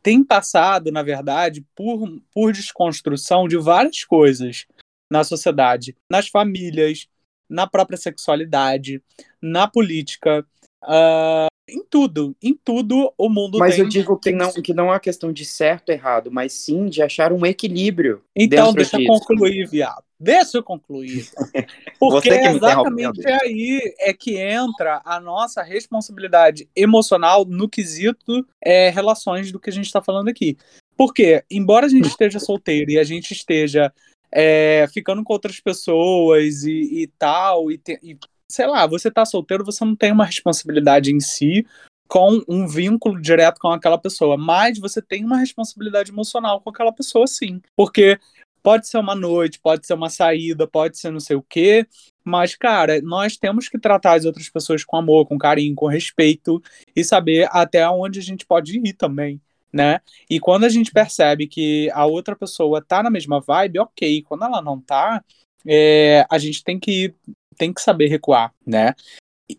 [0.05, 4.67] tem passado, na verdade, por, por desconstrução de várias coisas
[5.11, 7.09] na sociedade, nas famílias,
[7.53, 9.03] na própria sexualidade,
[9.41, 10.45] na política,
[10.83, 12.37] ah, em tudo.
[12.43, 13.85] Em tudo o mundo Mas tem.
[13.85, 17.03] eu digo que não, que não é questão de certo ou errado, mas sim de
[17.03, 18.23] achar um equilíbrio.
[18.35, 19.13] Então, deixa eu disso.
[19.13, 20.03] concluir, viado.
[20.19, 21.29] Deixa eu concluir.
[21.99, 29.59] Porque exatamente aí é que entra a nossa responsabilidade emocional no quesito é, relações do
[29.59, 30.57] que a gente está falando aqui.
[30.97, 33.93] Porque, embora a gente esteja solteiro e a gente esteja
[34.33, 38.17] é, ficando com outras pessoas e, e tal, e, te- e,
[38.51, 41.67] sei lá, você tá solteiro, você não tem uma responsabilidade em si
[42.09, 46.93] com um vínculo direto com aquela pessoa, mas você tem uma responsabilidade emocional com aquela
[46.93, 47.63] pessoa, sim.
[47.75, 48.19] Porque
[48.63, 51.87] pode ser uma noite, pode ser uma saída, pode ser não sei o quê,
[52.25, 56.63] mas, cara, nós temos que tratar as outras pessoas com amor, com carinho, com respeito
[56.95, 59.41] e saber até onde a gente pode ir também,
[59.73, 60.01] né?
[60.29, 64.23] E quando a gente percebe que a outra pessoa tá na mesma vibe, ok.
[64.23, 65.25] Quando ela não tá,
[65.67, 67.15] é, a gente tem que,
[67.57, 68.95] tem que saber recuar, né?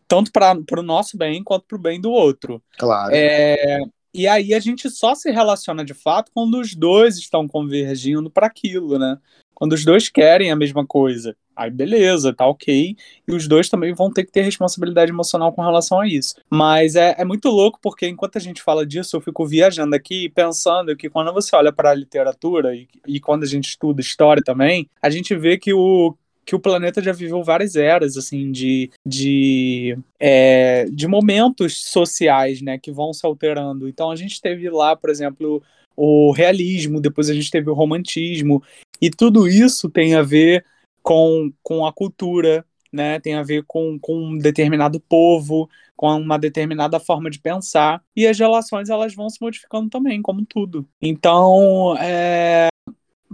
[0.08, 2.62] Tanto para o nosso bem quanto para o bem do outro.
[2.78, 3.14] Claro.
[3.14, 3.80] É,
[4.14, 8.48] e aí a gente só se relaciona de fato quando os dois estão convergindo para
[8.48, 9.18] aquilo, né?
[9.64, 11.38] Quando os dois querem a mesma coisa.
[11.56, 12.98] Aí beleza, tá ok.
[13.26, 16.36] E os dois também vão ter que ter responsabilidade emocional com relação a isso.
[16.50, 20.28] Mas é, é muito louco porque enquanto a gente fala disso, eu fico viajando aqui
[20.28, 24.44] pensando que quando você olha para a literatura e, e quando a gente estuda história
[24.44, 26.14] também, a gente vê que o,
[26.46, 32.78] que o planeta já viveu várias eras assim de, de, é, de momentos sociais né,
[32.78, 33.88] que vão se alterando.
[33.88, 35.64] Então a gente teve lá, por exemplo,
[35.96, 38.62] o realismo, depois a gente teve o romantismo,
[39.02, 40.66] e tudo isso tem a ver
[41.02, 43.20] com, com a cultura, né?
[43.20, 48.28] tem a ver com, com um determinado povo, com uma determinada forma de pensar, e
[48.28, 50.88] as relações elas vão se modificando também, como tudo.
[51.02, 52.70] Então, é,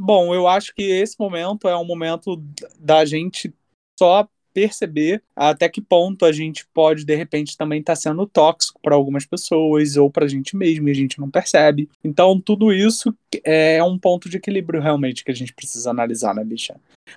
[0.02, 2.41] Bom, eu acho que esse momento é um momento
[2.80, 3.54] da gente
[4.00, 4.26] só
[4.60, 9.26] perceber até que ponto a gente pode, de repente, também estar sendo tóxico para algumas
[9.26, 11.88] pessoas ou para a gente mesmo e a gente não percebe.
[12.04, 16.43] Então, tudo isso é um ponto de equilíbrio realmente que a gente precisa analisar, né,
[16.43, 16.76] bicha?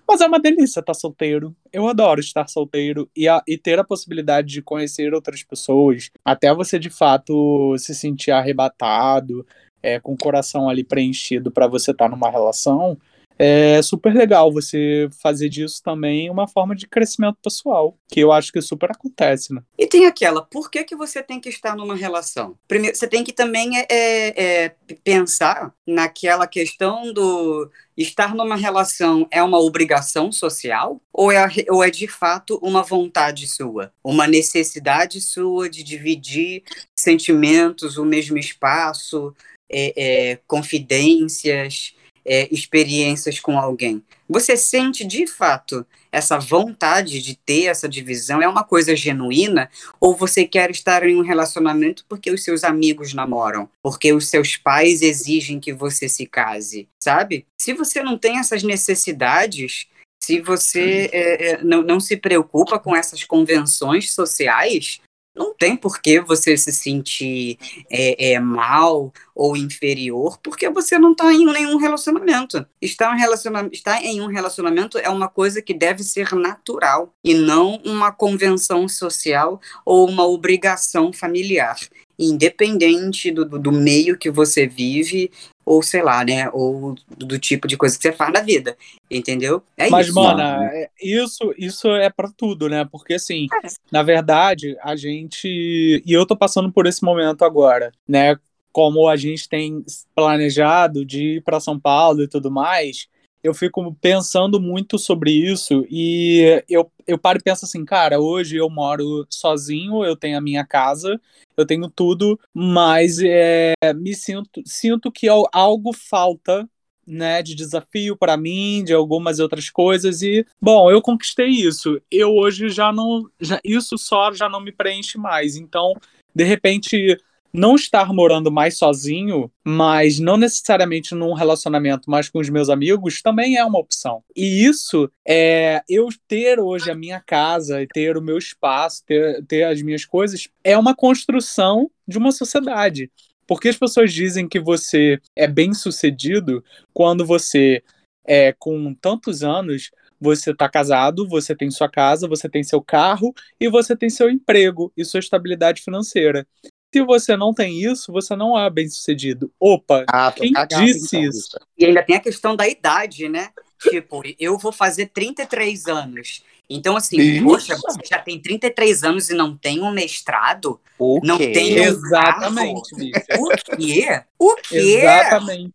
[0.09, 1.55] Mas é uma delícia estar solteiro.
[1.72, 6.55] Eu adoro estar solteiro e, a- e ter a possibilidade de conhecer outras pessoas, até
[6.55, 9.46] você de fato se sentir arrebatado,
[9.83, 12.96] é, com o coração ali preenchido para você estar numa relação,
[13.44, 18.52] é super legal você fazer disso também uma forma de crescimento pessoal, que eu acho
[18.52, 19.62] que super acontece, né?
[19.76, 22.57] E tem aquela, por que, que você tem que estar numa relação?
[22.68, 29.26] Primeiro, você tem que também é, é, é, pensar naquela questão do estar numa relação
[29.28, 35.20] é uma obrigação social ou é, ou é de fato uma vontade sua, uma necessidade
[35.20, 36.62] sua de dividir
[36.96, 39.35] sentimentos, o mesmo espaço,
[39.68, 44.02] é, é, confidências, é, experiências com alguém.
[44.28, 48.42] Você sente de fato essa vontade de ter essa divisão?
[48.42, 49.70] É uma coisa genuína?
[50.00, 53.68] Ou você quer estar em um relacionamento porque os seus amigos namoram?
[53.82, 56.88] Porque os seus pais exigem que você se case?
[57.02, 57.46] Sabe?
[57.61, 59.87] Se você não tem essas necessidades,
[60.22, 65.00] se você é, é, não, não se preocupa com essas convenções sociais,
[65.35, 67.59] não tem por que você se sentir
[67.90, 72.66] é, é, mal ou inferior porque você não está em nenhum relacionamento.
[72.81, 73.75] Estar, um relacionamento.
[73.75, 78.87] estar em um relacionamento é uma coisa que deve ser natural e não uma convenção
[78.88, 81.77] social ou uma obrigação familiar.
[82.24, 85.30] Independente do, do, meio que você vive
[85.64, 86.48] ou sei lá, né?
[86.52, 88.76] Ou do tipo de coisa que você faz na vida,
[89.11, 89.62] entendeu?
[89.76, 90.14] É Mas, isso.
[90.14, 92.87] Mas, mana, é, isso, isso é para tudo, né?
[92.90, 93.68] Porque, assim, é.
[93.90, 96.02] na verdade, a gente.
[96.04, 98.37] E eu tô passando por esse momento agora, né?
[98.72, 103.06] Como a gente tem planejado de ir para São Paulo e tudo mais,
[103.42, 108.57] eu fico pensando muito sobre isso e eu, eu paro e penso assim, cara, hoje
[108.57, 111.20] eu moro sozinho, eu tenho a minha casa,
[111.57, 116.68] eu tenho tudo, mas é, me sinto, sinto que algo falta
[117.07, 122.00] né, de desafio para mim, de algumas outras coisas e bom, eu conquistei isso.
[122.11, 125.57] Eu hoje já não, já, isso só já não me preenche mais.
[125.57, 125.94] Então,
[126.35, 127.18] de repente,
[127.52, 133.20] não estar morando mais sozinho, mas não necessariamente num relacionamento, mas com os meus amigos,
[133.20, 134.22] também é uma opção.
[134.34, 139.64] E isso é eu ter hoje a minha casa, ter o meu espaço, ter, ter
[139.64, 143.10] as minhas coisas, é uma construção de uma sociedade.
[143.46, 147.82] Porque as pessoas dizem que você é bem sucedido quando você
[148.24, 149.90] é com tantos anos
[150.22, 154.30] você está casado, você tem sua casa, você tem seu carro e você tem seu
[154.30, 156.46] emprego e sua estabilidade financeira.
[156.92, 159.50] Se você não tem isso, você não é bem sucedido.
[159.59, 161.59] Opa, ah, quem cagado, disse então, isso?
[161.78, 163.48] E ainda tem a questão da idade, né?
[163.81, 166.42] Tipo, eu vou fazer 33 anos.
[166.68, 167.44] Então, assim, isso.
[167.44, 170.81] poxa, você já tem 33 anos e não tem um mestrado?
[170.98, 171.52] O não quê?
[171.52, 172.94] tem um Exatamente,
[173.38, 174.22] O quê?
[174.38, 174.76] O quê?
[174.76, 175.74] Exatamente.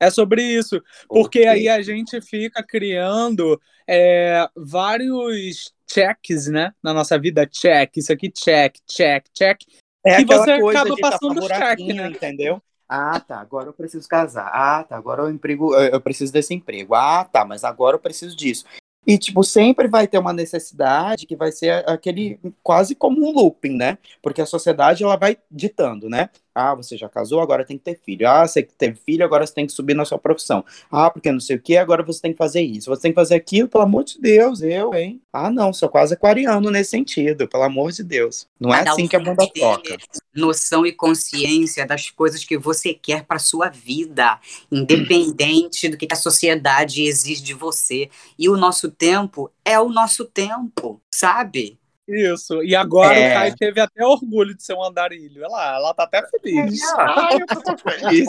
[0.00, 0.82] É sobre isso.
[1.08, 1.48] Porque okay.
[1.48, 6.72] aí a gente fica criando é, vários checks, né?
[6.82, 9.60] Na nossa vida, check, isso aqui, check, check, check.
[10.08, 12.08] É e você acaba tá passando tá cheque, né?
[12.08, 12.62] Entendeu?
[12.88, 14.50] Ah, tá, agora eu preciso casar.
[14.52, 16.94] Ah, tá, agora eu, emprego, eu preciso desse emprego.
[16.94, 18.64] Ah, tá, mas agora eu preciso disso.
[19.06, 23.76] E, tipo, sempre vai ter uma necessidade que vai ser aquele quase como um looping,
[23.76, 23.98] né?
[24.22, 26.30] Porque a sociedade ela vai ditando, né?
[26.58, 28.28] Ah, você já casou, agora tem que ter filho.
[28.28, 30.64] Ah, você teve filho, agora você tem que subir na sua profissão.
[30.90, 32.90] Ah, porque não sei o que, agora você tem que fazer isso.
[32.90, 35.22] Você tem que fazer aquilo, pelo amor de Deus, eu, hein?
[35.32, 38.48] Ah, não, sou quase aquariano nesse sentido, pelo amor de Deus.
[38.58, 39.96] Não é assim que a bunda toca.
[40.34, 44.40] Noção e consciência das coisas que você quer para sua vida,
[44.72, 48.10] independente do que a sociedade exige de você.
[48.36, 51.77] E o nosso tempo é o nosso tempo, sabe?
[52.08, 52.62] Isso.
[52.62, 53.30] E agora é.
[53.30, 55.42] o Caio teve até orgulho de ser um andarilho.
[55.42, 56.80] Olha lá, ela tá até feliz.
[56.96, 58.26] Ai, eu tô feliz.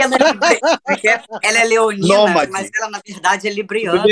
[0.00, 2.50] Ela é, ela é leonina, Nômade.
[2.50, 4.04] mas ela, na verdade, é libriana.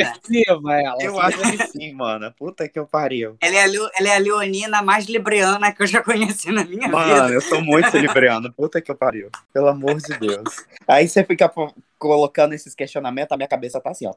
[0.47, 2.33] Ela, eu acho que sim, mano.
[2.37, 3.37] Puta que eu pariu.
[3.41, 6.89] Ela é, a, ela é a leonina mais libriana que eu já conheci na minha
[6.89, 7.23] mano, vida.
[7.23, 8.53] Mano, eu sou muito libriano.
[8.53, 9.31] Puta que eu pariu.
[9.53, 10.67] Pelo amor de Deus.
[10.87, 11.49] Aí você fica
[12.03, 14.13] colocando esses questionamentos, a minha cabeça tá assim, ó.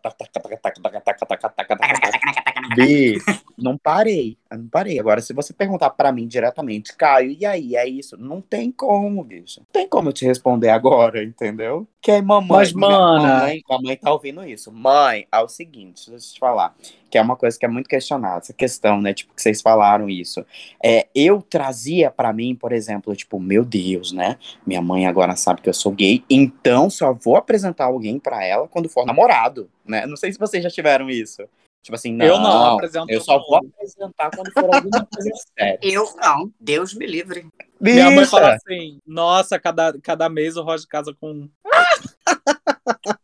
[2.75, 3.19] Bi,
[3.55, 4.99] não parei, não parei.
[4.99, 8.17] Agora, se você perguntar para mim diretamente, Caio, e aí, é isso?
[8.17, 9.59] Não tem como, bicho.
[9.59, 11.87] Não tem como eu te responder agora, entendeu?
[12.01, 13.19] Que aí, mamãe, Mas, mana...
[13.19, 14.71] mamãe, mamãe tá ouvindo isso.
[14.71, 16.75] Mãe, é o seguinte, deixa eu te falar,
[17.15, 20.09] que é uma coisa que é muito questionada, essa questão, né, tipo, que vocês falaram
[20.09, 20.45] isso.
[20.83, 25.61] É, eu trazia para mim, por exemplo, tipo, meu Deus, né, minha mãe agora sabe
[25.61, 30.05] que eu sou gay, então só vou apresentar alguém para ela quando for namorado, né?
[30.05, 31.41] Não sei se vocês já tiveram isso.
[31.81, 33.09] Tipo assim, não, eu não apresento.
[33.09, 35.79] Eu só vou apresentar quando for alguma coisa séria.
[35.81, 37.47] Eu não, Deus me livre.
[37.79, 41.47] Minha mãe fala assim: nossa, cada, cada mês o Roger casa com.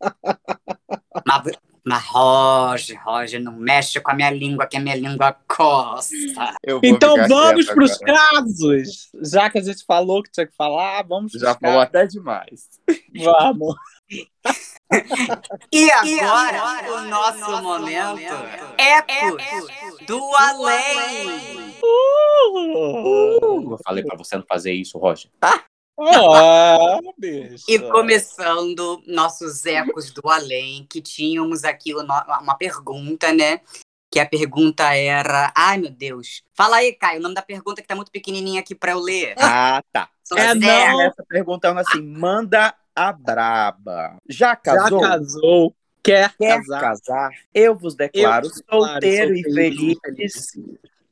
[1.84, 6.14] mas Roger, Roger, não mexe com a minha língua, que a minha língua coça.
[6.84, 9.10] Então vamos para os casos.
[9.24, 12.70] Já que a gente falou que tinha que falar, vamos Já falou até demais.
[13.16, 13.76] Vamos.
[15.72, 21.72] E agora, e agora o nosso, nosso momento, momento é, é do além.
[21.82, 25.32] Uh, eu falei para você não fazer isso, Roger.
[25.42, 25.64] Ah,
[26.08, 27.00] ah
[27.68, 33.62] e começando nossos ecos do além, que tínhamos aqui uma pergunta, né?
[34.12, 35.54] Que a pergunta era.
[35.56, 36.44] Ai, meu Deus.
[36.54, 39.36] Fala aí, Caio, o nome da pergunta que tá muito pequenininha aqui para eu ler.
[39.38, 40.10] Ah, tá.
[40.36, 41.02] é, não.
[41.02, 44.18] Essa pergunta é assim: manda a braba.
[44.28, 45.00] Já casou?
[45.00, 45.76] Já casou.
[46.04, 46.82] Quer, Quer casar?
[46.82, 47.32] casar?
[47.54, 50.52] Eu vos declaro, Eu solteiro, solteiro e feliz.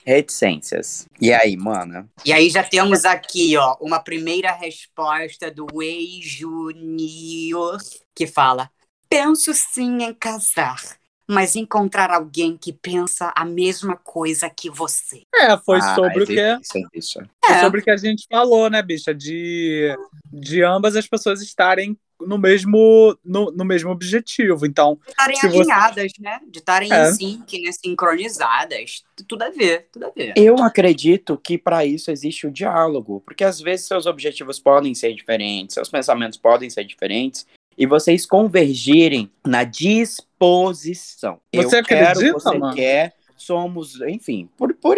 [0.06, 1.08] Reticências.
[1.22, 2.10] E aí, mana?
[2.26, 7.78] E aí já temos aqui, ó, uma primeira resposta do ex Junior
[8.16, 8.70] que fala:
[9.10, 10.82] Penso sim em casar,
[11.28, 15.24] mas encontrar alguém que pensa a mesma coisa que você.
[15.36, 17.20] É, foi Ah, sobre o que existe, existe.
[17.46, 17.62] foi É.
[17.62, 19.14] sobre o que a gente falou, né, bicha?
[19.14, 19.96] De,
[20.32, 24.66] de ambas as pessoas estarem no mesmo, no, no mesmo objetivo.
[24.66, 26.40] Então, De estarem Se você- alinhadas, né?
[26.48, 27.10] De estarem É.
[27.10, 27.72] em sync, né?
[27.72, 29.04] Sincronizadas.
[29.28, 30.34] Tudo a ver, tudo a ver.
[30.36, 35.14] Eu acredito que para isso existe o diálogo, porque às vezes seus objetivos podem ser
[35.14, 37.46] diferentes, seus pensamentos podem ser diferentes,
[37.78, 41.40] e vocês convergirem na disposição.
[41.54, 42.76] Você Eu quero, acredita, você mano?
[42.76, 44.98] quer, somos, enfim, por, por,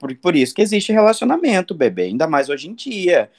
[0.00, 3.30] por, por isso que existe relacionamento, bebê, ainda mais hoje em dia.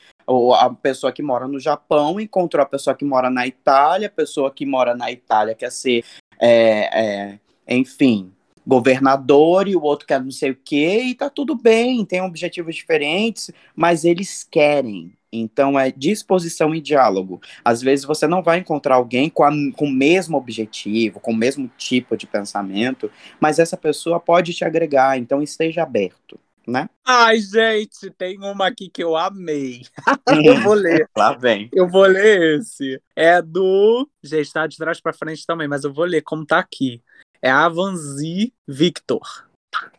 [0.56, 4.52] A pessoa que mora no Japão encontrou a pessoa que mora na Itália, a pessoa
[4.52, 6.04] que mora na Itália quer ser,
[6.40, 8.32] é, é, enfim,
[8.66, 12.76] governador e o outro quer não sei o quê, e tá tudo bem, tem objetivos
[12.76, 15.12] diferentes, mas eles querem.
[15.32, 17.40] Então é disposição e diálogo.
[17.64, 21.36] Às vezes você não vai encontrar alguém com, a- com o mesmo objetivo, com o
[21.36, 26.90] mesmo tipo de pensamento, mas essa pessoa pode te agregar, então esteja aberto, né?
[27.06, 29.82] ai, gente, tem uma aqui que eu amei.
[30.46, 31.10] eu vou ler.
[31.18, 31.70] Lá vem.
[31.74, 33.02] Eu vou ler esse.
[33.16, 34.08] É do.
[34.24, 37.02] Gente, tá de trás pra frente também, mas eu vou ler como tá aqui.
[37.42, 39.49] É Avanzi Victor.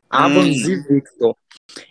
[0.08, 1.36] Avanzi Victor.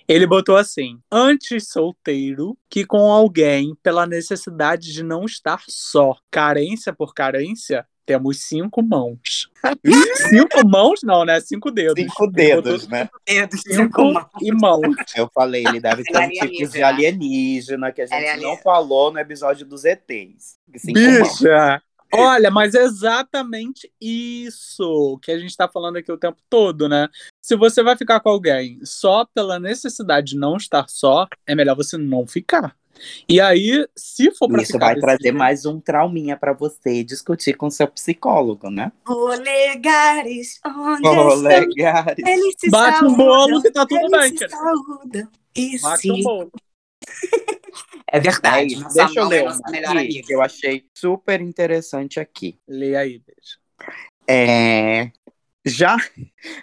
[0.07, 6.15] Ele botou assim: antes solteiro que com alguém pela necessidade de não estar só.
[6.29, 9.49] Carência por carência, temos cinco mãos.
[10.29, 11.39] cinco mãos, não, né?
[11.39, 12.03] Cinco dedos.
[12.03, 13.09] Cinco dedos, né?
[13.25, 14.01] Dedos, Cinco
[14.41, 14.95] e mãos.
[15.15, 17.91] Eu falei, ele deve ser um tipo de alienígena.
[17.91, 20.57] que a gente não falou no episódio dos ETs.
[20.75, 21.39] Cinco mãos.
[21.39, 21.81] Bicha!
[22.11, 27.07] Olha, mas é exatamente isso que a gente tá falando aqui o tempo todo, né?
[27.41, 31.75] Se você vai ficar com alguém só pela necessidade de não estar só, é melhor
[31.75, 32.75] você não ficar.
[33.29, 37.01] E aí, se for pra Isso ficar vai trazer jeito- mais um trauminha pra você
[37.01, 38.91] discutir com seu psicólogo, né?
[39.05, 41.37] Polegares, onde Oh, estão?
[41.37, 42.27] legares.
[42.27, 44.45] Eles se Bate um bolo que tá tudo bem, se.
[45.55, 46.51] E Bate se- um bolo.
[47.01, 47.05] É
[48.11, 48.73] É verdade.
[48.73, 48.81] isso.
[48.83, 49.71] nossa Deixa eu é ler nossa uma
[50.01, 52.59] aqui, que eu achei super interessante aqui.
[52.67, 53.59] Lê aí, beijo.
[54.27, 55.09] É,
[55.65, 55.97] já,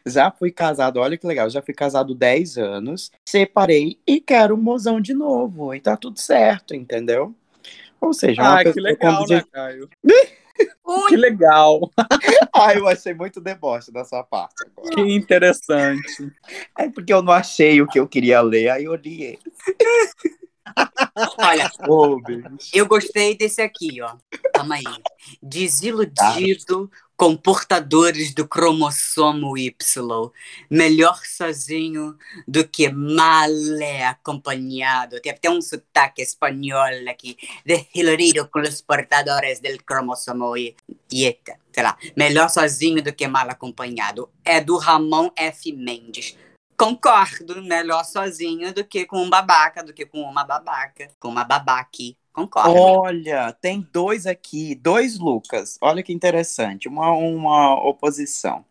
[0.06, 4.60] já fui casado, olha que legal, já fui casado 10 anos, separei e quero um
[4.60, 7.34] mozão de novo, e tá tudo certo, entendeu?
[8.00, 9.88] Ou seja, Ah, que legal, obje- né, Caio?
[11.08, 11.90] Que legal.
[12.54, 14.94] Ah, eu achei muito deboche da sua parte agora.
[14.94, 16.32] Que interessante.
[16.78, 19.42] É porque eu não achei o que eu queria ler, aí eu li esse.
[21.38, 21.70] olha,
[22.24, 22.70] bicho.
[22.72, 24.16] eu gostei desse aqui, ó.
[24.54, 24.84] Calma aí.
[25.42, 27.05] Desiludido com
[27.36, 30.30] portadores do cromossomo Y.
[30.70, 33.50] Melhor sozinho do que mal
[34.08, 35.20] acompanhado.
[35.20, 37.36] Tem até um sotaque espanhol aqui.
[37.64, 40.74] Desiludido com os portadores do cromossomo Y.
[41.10, 41.96] Eita, sei lá.
[42.16, 44.28] Melhor sozinho do que mal acompanhado.
[44.44, 45.72] É do Ramon F.
[45.72, 46.36] Mendes.
[46.76, 51.08] Concordo, melhor sozinho do que com um babaca, do que com uma babaca.
[51.18, 52.18] Com uma babaque.
[52.36, 52.70] Concordo.
[52.78, 55.78] Olha, tem dois aqui, dois Lucas.
[55.80, 58.62] Olha que interessante, uma, uma oposição.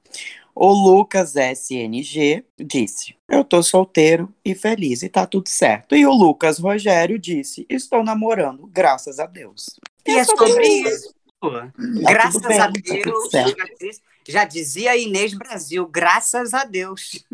[0.53, 5.95] O Lucas SNG disse: Eu tô solteiro e feliz e tá tudo certo.
[5.95, 9.80] E o Lucas Rogério disse: Estou namorando, graças a Deus.
[10.07, 11.13] E é sobre isso.
[11.41, 11.72] Tá
[12.11, 12.72] Graças tudo bem, a tá
[13.03, 13.30] Deus.
[13.32, 13.57] certo.
[13.57, 17.26] já, diz- já dizia Inês Brasil, graças a Deus.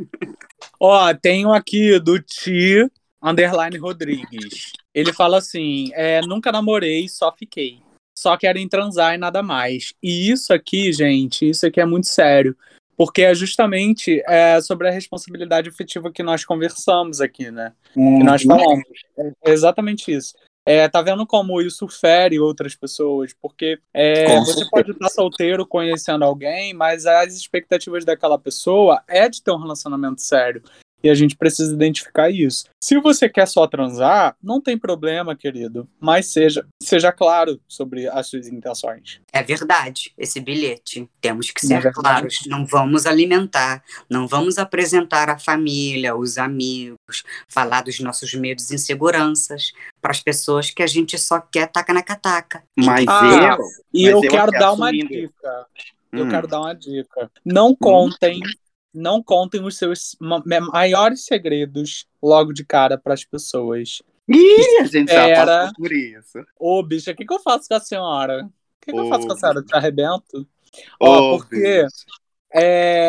[0.80, 2.90] Ó, tenho aqui do Ti
[3.22, 4.72] Underline Rodrigues.
[4.94, 7.80] Ele fala assim: é, nunca namorei, só fiquei.
[8.18, 9.94] Só querem transar e nada mais.
[10.04, 12.56] E isso aqui, gente, isso aqui é muito sério.
[12.96, 17.74] Porque é justamente é, sobre a responsabilidade afetiva que nós conversamos aqui, né?
[17.94, 18.84] Que nós falamos.
[19.18, 20.36] É exatamente isso.
[20.64, 23.34] É, tá vendo como isso fere outras pessoas?
[23.42, 29.42] Porque é, você pode estar solteiro conhecendo alguém, mas as expectativas daquela pessoa é de
[29.42, 30.62] ter um relacionamento sério.
[31.04, 32.66] E a gente precisa identificar isso.
[32.84, 35.88] Se você quer só transar, não tem problema, querido.
[36.00, 39.20] Mas seja, seja claro sobre as suas intenções.
[39.34, 41.10] É verdade, esse bilhete.
[41.20, 42.36] Temos que Não ser é claros.
[42.48, 48.76] Não vamos alimentar, não vamos apresentar a família, os amigos, falar dos nossos medos e
[48.76, 49.72] inseguranças
[50.02, 52.64] para as pessoas que a gente só quer taca na cataca.
[52.78, 53.66] Mas Ah, eu.
[53.94, 55.66] E Mas eu eu quero aqui dar uma assumindo- dica.
[56.12, 56.30] Eu Hum.
[56.30, 57.32] quero dar uma dica.
[57.46, 58.42] Não contem,
[58.94, 64.02] não contem os seus ma- ma- maiores segredos logo de cara para as pessoas.
[64.28, 66.46] Ih, a gente já passou por isso.
[66.60, 68.46] Ô, bicha, o que, que eu faço com a senhora?
[68.46, 69.64] O que, que eu faço com a senhora?
[69.64, 70.48] Te arrebento?
[71.00, 71.86] Ó, porque
[72.54, 73.08] é,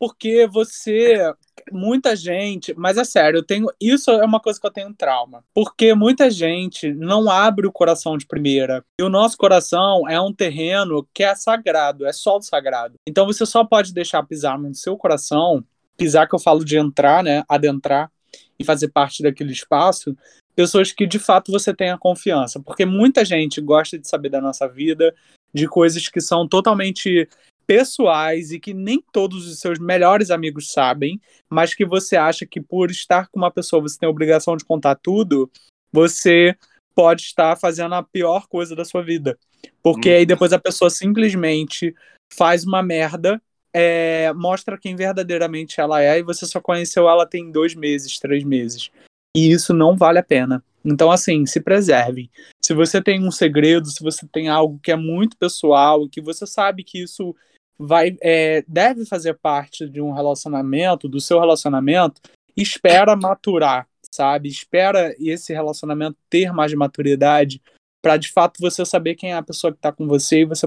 [0.00, 1.32] porque você
[1.70, 5.44] muita gente, mas é sério, eu tenho isso é uma coisa que eu tenho trauma,
[5.54, 8.82] porque muita gente não abre o coração de primeira.
[8.98, 12.94] E o nosso coração é um terreno que é sagrado, é solo sagrado.
[13.06, 15.62] Então você só pode deixar pisar no seu coração,
[15.98, 18.10] pisar que eu falo de entrar, né, adentrar
[18.58, 20.16] e fazer parte daquele espaço,
[20.56, 24.66] pessoas que de fato você tenha confiança, porque muita gente gosta de saber da nossa
[24.66, 25.14] vida,
[25.52, 27.28] de coisas que são totalmente
[27.70, 32.60] pessoais e que nem todos os seus melhores amigos sabem, mas que você acha que
[32.60, 35.48] por estar com uma pessoa você tem a obrigação de contar tudo,
[35.92, 36.56] você
[36.96, 39.38] pode estar fazendo a pior coisa da sua vida.
[39.80, 40.16] Porque hum.
[40.16, 41.94] aí depois a pessoa simplesmente
[42.34, 43.40] faz uma merda,
[43.72, 48.42] é, mostra quem verdadeiramente ela é e você só conheceu ela tem dois meses, três
[48.42, 48.90] meses.
[49.36, 50.60] E isso não vale a pena.
[50.84, 52.28] Então, assim, se preserve.
[52.60, 56.48] Se você tem um segredo, se você tem algo que é muito pessoal, que você
[56.48, 57.32] sabe que isso
[57.80, 62.20] vai é, deve fazer parte de um relacionamento, do seu relacionamento,
[62.54, 64.50] espera maturar, sabe?
[64.50, 67.62] Espera esse relacionamento ter mais maturidade
[68.02, 70.66] para de fato você saber quem é a pessoa que está com você e você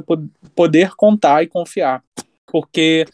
[0.55, 2.03] poder contar e confiar.
[2.47, 3.05] Porque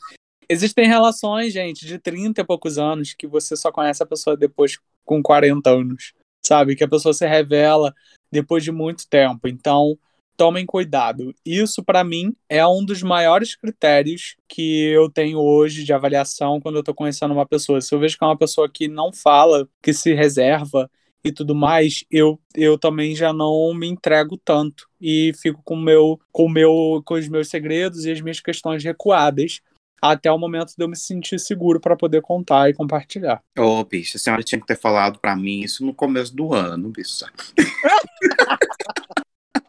[0.48, 4.80] existem relações, gente, de 30 e poucos anos que você só conhece a pessoa depois
[5.06, 6.14] com 40 anos,
[6.46, 6.76] sabe?
[6.76, 7.94] Que a pessoa se revela
[8.32, 9.48] depois de muito tempo.
[9.48, 9.98] Então,
[10.40, 11.36] tomem cuidado.
[11.46, 16.78] Isso, para mim, é um dos maiores critérios que eu tenho hoje de avaliação quando
[16.78, 17.82] eu tô conhecendo uma pessoa.
[17.82, 20.90] Se eu vejo que é uma pessoa que não fala, que se reserva
[21.26, 26.18] e tudo mais, eu, eu também já não me entrego tanto e fico com meu,
[26.32, 29.60] com meu, com os meus segredos e as minhas questões recuadas
[30.02, 33.44] até o momento de eu me sentir seguro para poder contar e compartilhar.
[33.58, 36.54] Ô, oh, bicho, a senhora tinha que ter falado para mim isso no começo do
[36.54, 37.26] ano, bicho.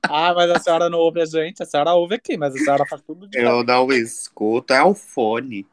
[0.08, 2.86] Ah, mas a senhora não ouve a gente, a senhora ouve aqui, mas a senhora
[2.86, 5.66] faz tudo de Eu não escuto, é o fone.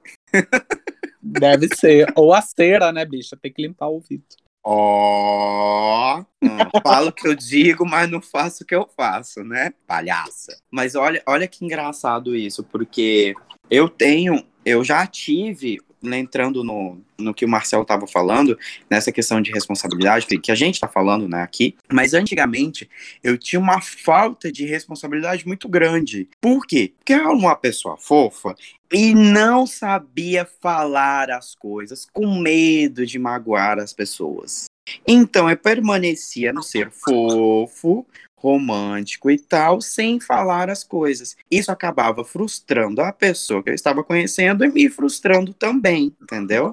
[1.22, 2.12] Deve ser.
[2.16, 3.38] Ou a cera, né, bicha?
[3.42, 4.24] Tem que limpar o ouvido.
[4.70, 9.74] Ó, oh, falo o que eu digo, mas não faço o que eu faço, né?
[9.88, 10.60] Palhaça.
[10.70, 13.34] Mas olha, olha que engraçado isso, porque
[13.70, 18.58] eu tenho, eu já tive né, entrando no, no que o Marcelo estava falando,
[18.90, 22.90] nessa questão de responsabilidade, que a gente está falando né, aqui, mas antigamente
[23.24, 26.30] eu tinha uma falta de responsabilidade muito grande.
[26.42, 26.94] Por quê?
[26.98, 28.56] Porque eu era uma pessoa fofa
[28.92, 34.66] e não sabia falar as coisas, com medo de magoar as pessoas.
[35.06, 38.06] Então eu permanecia no ser fofo,
[38.38, 41.36] romântico e tal, sem falar as coisas.
[41.50, 46.72] Isso acabava frustrando a pessoa que eu estava conhecendo e me frustrando também, entendeu?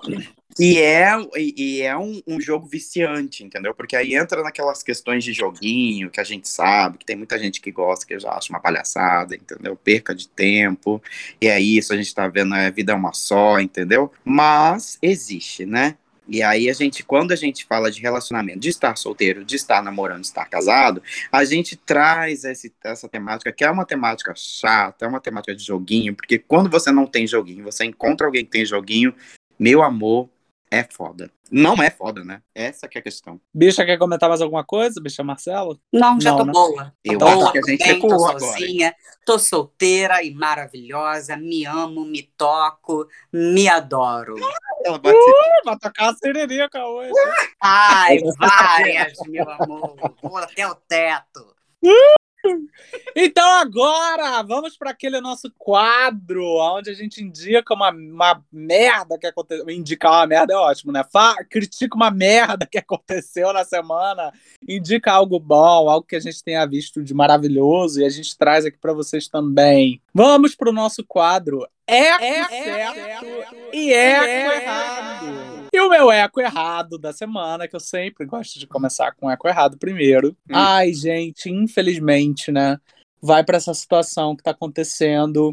[0.59, 3.75] E é, e é um, um, jogo viciante, entendeu?
[3.75, 7.61] Porque aí entra naquelas questões de joguinho que a gente sabe, que tem muita gente
[7.61, 9.75] que gosta, que já acho uma palhaçada, entendeu?
[9.75, 11.03] Perca de tempo,
[11.41, 14.13] e é isso, a gente tá vendo, a vida é uma só, entendeu?
[14.25, 15.97] Mas existe, né?
[16.27, 19.83] E aí a gente, quando a gente fala de relacionamento, de estar solteiro, de estar
[19.83, 25.05] namorando, de estar casado, a gente traz esse, essa temática, que é uma temática chata,
[25.05, 28.51] é uma temática de joguinho, porque quando você não tem joguinho, você encontra alguém que
[28.51, 29.15] tem joguinho,
[29.59, 30.29] meu amor,
[30.75, 31.31] é foda.
[31.51, 32.43] Não é foda, né?
[32.55, 33.41] Essa que é a questão.
[33.53, 35.79] Bicha, quer comentar mais alguma coisa, bicha Marcelo?
[35.93, 36.53] Não, já não, tô né?
[36.53, 36.95] boa.
[37.05, 39.03] Eu tô acho que a gente bem, tô sozinha, agora.
[39.25, 44.35] tô solteira e maravilhosa, me amo, me toco, me adoro.
[44.85, 47.13] Ela vai, uh, vai tocar a sererica hoje.
[47.61, 49.97] Ai, várias, meu amor.
[50.23, 51.55] Vou até o teto.
[52.45, 52.69] Uh!
[53.17, 59.27] Então agora vamos para aquele nosso quadro onde a gente indica uma, uma merda que
[59.27, 59.69] aconteceu.
[59.71, 61.05] Indicar uma merda é ótimo, né?
[61.11, 64.33] Fa critica uma merda que aconteceu na semana,
[64.67, 68.65] indica algo bom, algo que a gente tenha visto de maravilhoso e a gente traz
[68.65, 70.01] aqui para vocês também.
[70.13, 71.67] Vamos para o nosso quadro.
[71.87, 73.27] É, é certo,
[73.73, 75.54] e é, é errado.
[75.75, 79.31] E o meu eco errado da semana, que eu sempre gosto de começar com o
[79.31, 80.29] eco errado primeiro.
[80.49, 80.53] Hum.
[80.53, 82.79] Ai, gente, infelizmente, né?
[83.21, 85.53] Vai para essa situação que está acontecendo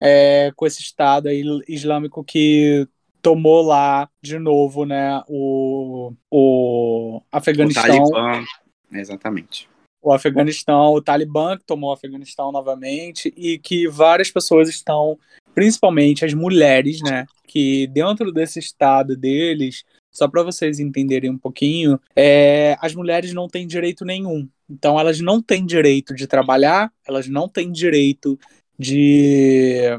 [0.00, 2.84] é, com esse Estado aí islâmico que
[3.22, 5.22] tomou lá de novo, né?
[5.28, 8.02] O, o Afeganistão.
[8.02, 8.44] O Talibã.
[8.92, 9.70] Exatamente
[10.02, 15.18] o Afeganistão, o Talibã que tomou o Afeganistão novamente e que várias pessoas estão,
[15.54, 22.00] principalmente as mulheres, né, que dentro desse estado deles, só para vocês entenderem um pouquinho,
[22.14, 24.48] é, as mulheres não têm direito nenhum.
[24.68, 28.38] Então elas não têm direito de trabalhar, elas não têm direito
[28.78, 29.98] de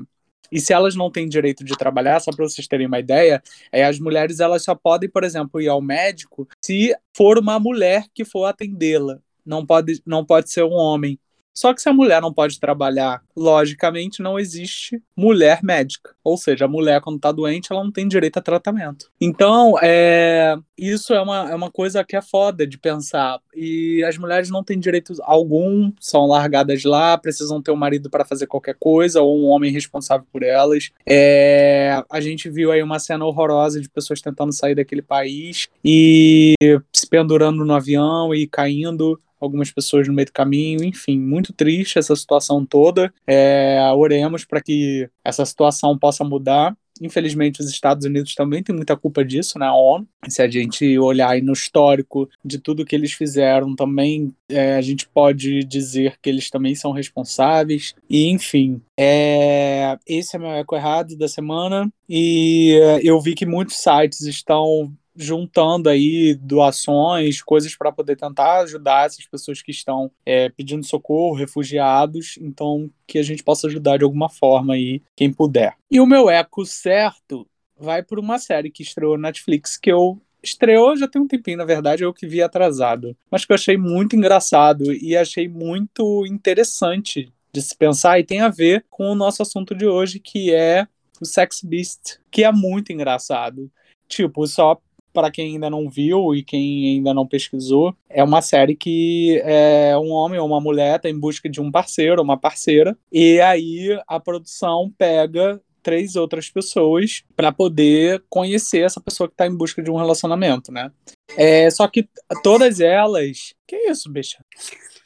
[0.49, 3.41] e se elas não têm direito de trabalhar, só para vocês terem uma ideia,
[3.71, 8.05] é, as mulheres elas só podem, por exemplo, ir ao médico se for uma mulher
[8.13, 11.19] que for atendê-la não pode, não pode ser um homem.
[11.53, 16.15] Só que se a mulher não pode trabalhar, logicamente não existe mulher médica.
[16.23, 19.11] Ou seja, a mulher, quando está doente, ela não tem direito a tratamento.
[19.19, 23.39] Então, é, isso é uma, é uma coisa que é foda de pensar.
[23.55, 28.25] E as mulheres não têm direito algum, são largadas lá, precisam ter um marido para
[28.25, 30.91] fazer qualquer coisa, ou um homem responsável por elas.
[31.05, 36.53] É, a gente viu aí uma cena horrorosa de pessoas tentando sair daquele país e
[36.93, 41.99] se pendurando no avião e caindo algumas pessoas no meio do caminho, enfim, muito triste
[41.99, 43.13] essa situação toda.
[43.25, 46.75] É, oremos para que essa situação possa mudar.
[47.01, 49.65] Infelizmente, os Estados Unidos também têm muita culpa disso, né?
[49.65, 50.07] A ONU.
[50.27, 55.07] Se a gente olhar no histórico de tudo que eles fizeram, também é, a gente
[55.07, 57.95] pode dizer que eles também são responsáveis.
[58.07, 61.91] E, enfim, é, esse é meu eco errado da semana.
[62.07, 68.61] E é, eu vi que muitos sites estão juntando aí doações, coisas para poder tentar
[68.61, 73.97] ajudar essas pessoas que estão é, pedindo socorro, refugiados, então que a gente possa ajudar
[73.97, 75.75] de alguma forma aí, quem puder.
[75.89, 77.47] E o meu eco certo
[77.77, 81.57] vai por uma série que estreou na Netflix que eu estreou já tem um tempinho,
[81.57, 86.25] na verdade, eu que vi atrasado, mas que eu achei muito engraçado e achei muito
[86.25, 90.53] interessante de se pensar e tem a ver com o nosso assunto de hoje, que
[90.53, 90.87] é
[91.19, 93.69] o Sex Beast, que é muito engraçado.
[94.07, 94.81] Tipo, só
[95.13, 99.97] para quem ainda não viu e quem ainda não pesquisou, é uma série que é
[99.97, 103.99] um homem ou uma mulher está em busca de um parceiro, uma parceira, e aí
[104.07, 109.81] a produção pega três outras pessoas para poder conhecer essa pessoa que está em busca
[109.81, 110.91] de um relacionamento, né?
[111.35, 112.07] É, só que
[112.43, 113.53] todas elas.
[113.67, 114.43] Que isso, bicha?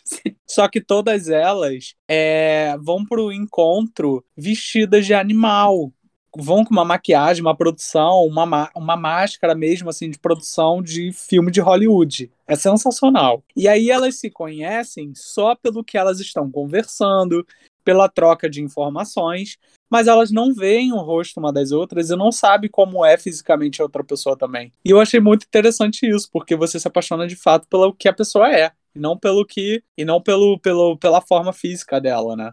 [0.48, 5.92] Só que todas elas é, vão pro encontro vestidas de animal
[6.38, 11.52] vão com uma maquiagem, uma produção, uma, uma máscara mesmo, assim, de produção de filme
[11.52, 12.32] de Hollywood.
[12.48, 13.44] É sensacional.
[13.56, 17.46] E aí elas se conhecem só pelo que elas estão conversando,
[17.84, 19.58] pela troca de informações,
[19.90, 23.80] mas elas não veem o rosto uma das outras e não sabem como é fisicamente
[23.80, 24.72] a outra pessoa também.
[24.84, 28.14] E eu achei muito interessante isso, porque você se apaixona de fato pelo que a
[28.14, 32.52] pessoa é, e não pelo que e não pelo, pelo pela forma física dela, né?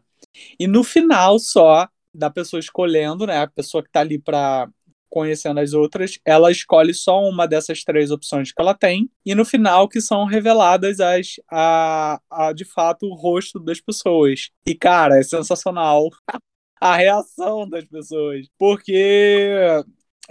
[0.58, 3.38] E no final só da pessoa escolhendo, né?
[3.38, 4.68] A pessoa que está ali para
[5.08, 9.44] conhecendo as outras, ela escolhe só uma dessas três opções que ela tem, e no
[9.44, 14.48] final que são reveladas as a, a de fato o rosto das pessoas.
[14.66, 16.08] E cara, é sensacional
[16.80, 19.84] a reação das pessoas, porque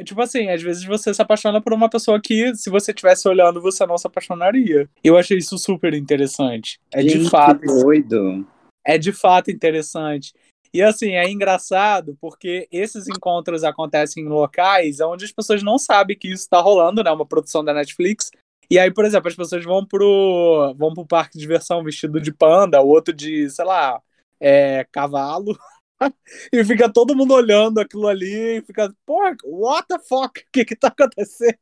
[0.03, 3.61] tipo assim, às vezes você se apaixona por uma pessoa que, se você estivesse olhando,
[3.61, 4.89] você não se apaixonaria.
[5.03, 6.79] Eu achei isso super interessante.
[6.91, 7.61] É Gente, de fato.
[7.65, 8.47] doido.
[8.85, 10.33] É de fato interessante.
[10.73, 16.17] E assim, é engraçado porque esses encontros acontecem em locais onde as pessoas não sabem
[16.17, 17.11] que isso está rolando, né?
[17.11, 18.31] Uma produção da Netflix.
[18.69, 22.31] E aí, por exemplo, as pessoas vão pro, vão pro parque de diversão vestido de
[22.31, 24.01] panda, o outro de, sei lá,
[24.39, 25.59] é, cavalo.
[26.53, 30.39] e fica todo mundo olhando aquilo ali e fica, pô, what the fuck?
[30.39, 31.57] O que que tá acontecendo?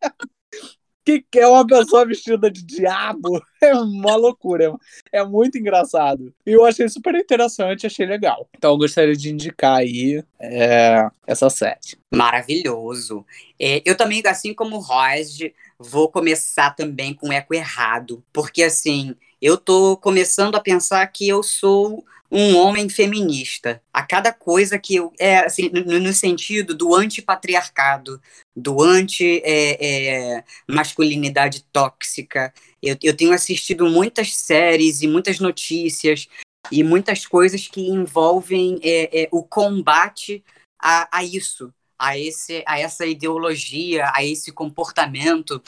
[1.03, 3.41] Que é uma pessoa vestida de diabo?
[3.61, 4.73] É uma loucura.
[5.11, 6.33] É muito engraçado.
[6.45, 8.47] E eu achei super interessante, achei legal.
[8.57, 11.97] Então eu gostaria de indicar aí é, essa série.
[12.09, 13.25] Maravilhoso.
[13.59, 18.23] É, eu também, assim como o Rod, vou começar também com eco errado.
[18.31, 23.81] Porque assim, eu tô começando a pensar que eu sou um homem feminista.
[23.91, 25.11] A cada coisa que eu.
[25.19, 28.21] É, assim, no, no sentido do antipatriarcado,
[28.55, 32.53] do anti-masculinidade é, é, tóxica.
[32.81, 36.27] Eu, eu tenho assistido muitas séries e muitas notícias
[36.71, 40.43] e muitas coisas que envolvem é, é, o combate
[40.81, 45.61] a, a isso, a, esse, a essa ideologia, a esse comportamento.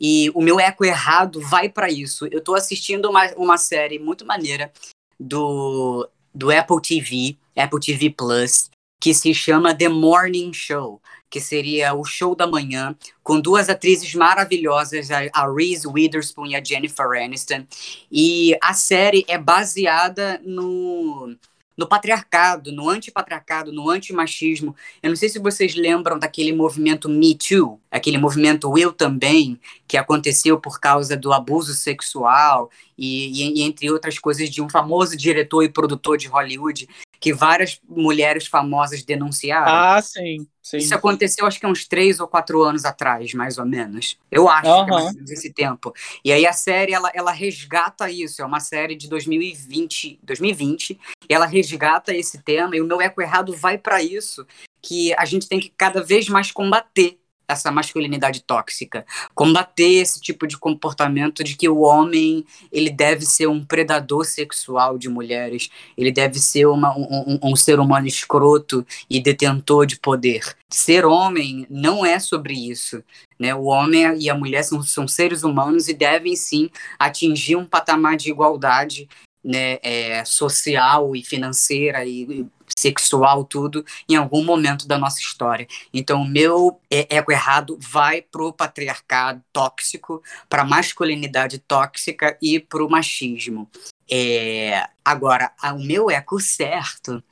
[0.00, 2.26] E o meu eco errado vai para isso.
[2.26, 4.72] Eu estou assistindo uma, uma série muito maneira
[5.18, 11.94] do, do Apple TV, Apple TV Plus, que se chama The Morning Show, que seria
[11.94, 17.66] o show da manhã, com duas atrizes maravilhosas, a Reese Witherspoon e a Jennifer Aniston.
[18.10, 21.36] E a série é baseada no
[21.76, 24.74] no patriarcado, no antipatriarcado, no antimachismo.
[25.02, 29.96] Eu não sei se vocês lembram daquele movimento Me Too, aquele movimento Eu Também, que
[29.96, 35.16] aconteceu por causa do abuso sexual e, e, e entre outras coisas de um famoso
[35.16, 36.88] diretor e produtor de Hollywood
[37.20, 39.72] que várias mulheres famosas denunciaram.
[39.72, 40.46] Ah, sim.
[40.62, 40.78] sim.
[40.78, 44.18] Isso aconteceu acho que uns três ou quatro anos atrás, mais ou menos.
[44.30, 44.84] Eu acho uhum.
[44.84, 45.92] que é mais desse tempo.
[46.24, 48.42] E aí a série, ela, ela resgata isso.
[48.42, 50.98] É uma série de 2020, 2020
[51.28, 52.76] e ela resgata esse tema.
[52.76, 54.46] E o meu eco errado vai para isso,
[54.82, 57.18] que a gente tem que cada vez mais combater
[57.48, 63.46] essa masculinidade tóxica, combater esse tipo de comportamento de que o homem ele deve ser
[63.46, 69.20] um predador sexual de mulheres, ele deve ser uma, um, um, ser humano escroto e
[69.20, 70.56] detentor de poder.
[70.68, 73.02] Ser homem não é sobre isso.
[73.38, 73.54] Né?
[73.54, 76.68] O homem e a mulher são, são seres humanos e devem sim
[76.98, 79.08] atingir um patamar de igualdade
[79.46, 82.44] né, é, social e financeira e
[82.76, 85.68] sexual, tudo, em algum momento da nossa história.
[85.94, 93.70] Então, o meu ego errado vai pro patriarcado tóxico, pra masculinidade tóxica e pro machismo.
[94.10, 94.88] É...
[95.04, 97.22] Agora, o meu eco certo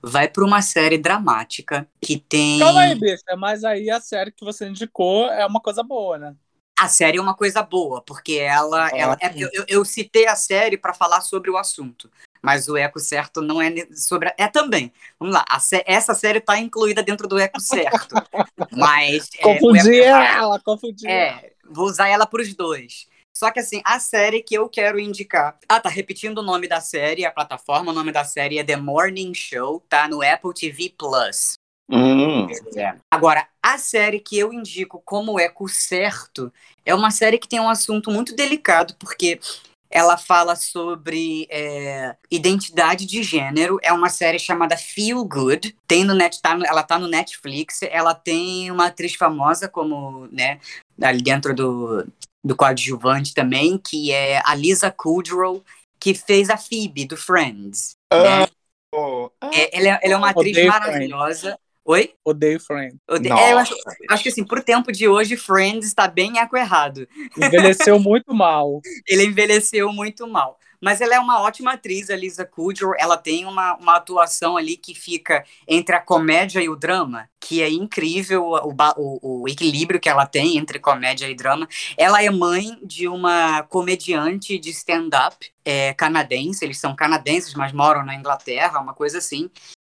[0.00, 2.60] vai para uma série dramática que tem.
[2.60, 6.36] Calma aí, bicha, mas aí a série que você indicou é uma coisa boa, né?
[6.78, 8.88] A série é uma coisa boa, porque ela.
[8.90, 12.10] ela é, eu, eu citei a série para falar sobre o assunto
[12.44, 14.30] mas o eco certo não é sobre.
[14.36, 14.92] É também.
[15.18, 15.82] Vamos lá, sé...
[15.86, 18.14] essa série está incluída dentro do eco certo.
[18.70, 19.30] mas.
[19.42, 20.38] Confundi é, eco...
[20.38, 21.08] ela, confundi.
[21.08, 23.06] É, vou usar ela para os dois.
[23.32, 25.58] Só que assim, a série que eu quero indicar.
[25.66, 28.76] Ah, tá repetindo o nome da série, a plataforma, o nome da série é The
[28.76, 31.54] Morning Show, tá no Apple TV Plus.
[31.90, 32.46] Hum.
[32.76, 32.94] É.
[33.10, 36.52] Agora, a série que eu indico como eco certo
[36.84, 39.38] é uma série que tem um assunto muito delicado, porque
[39.90, 43.78] ela fala sobre é, identidade de gênero.
[43.80, 45.76] É uma série chamada Feel Good.
[45.86, 47.80] Tem no net, tá ela tá no Netflix.
[47.82, 50.58] Ela tem uma atriz famosa como, né,
[51.00, 52.04] ali dentro do,
[52.42, 55.62] do coadjuvante também, que é a Lisa Kudrow,
[56.00, 57.92] que fez a Phoebe do Friends.
[58.12, 58.46] Uh, né?
[58.92, 61.56] oh, é, ela, é, ela, é uma atriz maravilhosa.
[61.86, 62.14] Oi?
[62.24, 62.96] Odeio Friends.
[63.08, 63.30] Ode...
[63.30, 63.74] É, eu acho,
[64.08, 67.06] acho, que assim, pro tempo de hoje, Friends está bem eco errado.
[67.36, 68.80] Envelheceu muito mal.
[69.06, 70.58] Ele envelheceu muito mal.
[70.80, 72.94] Mas ela é uma ótima atriz, a Lisa Kudrow.
[72.98, 77.62] Ela tem uma, uma atuação ali que fica entre a comédia e o drama, que
[77.62, 81.68] é incrível o, o, o equilíbrio que ela tem entre comédia e drama.
[81.96, 86.64] Ela é mãe de uma comediante de stand-up é, canadense.
[86.64, 89.50] Eles são canadenses, mas moram na Inglaterra, uma coisa assim.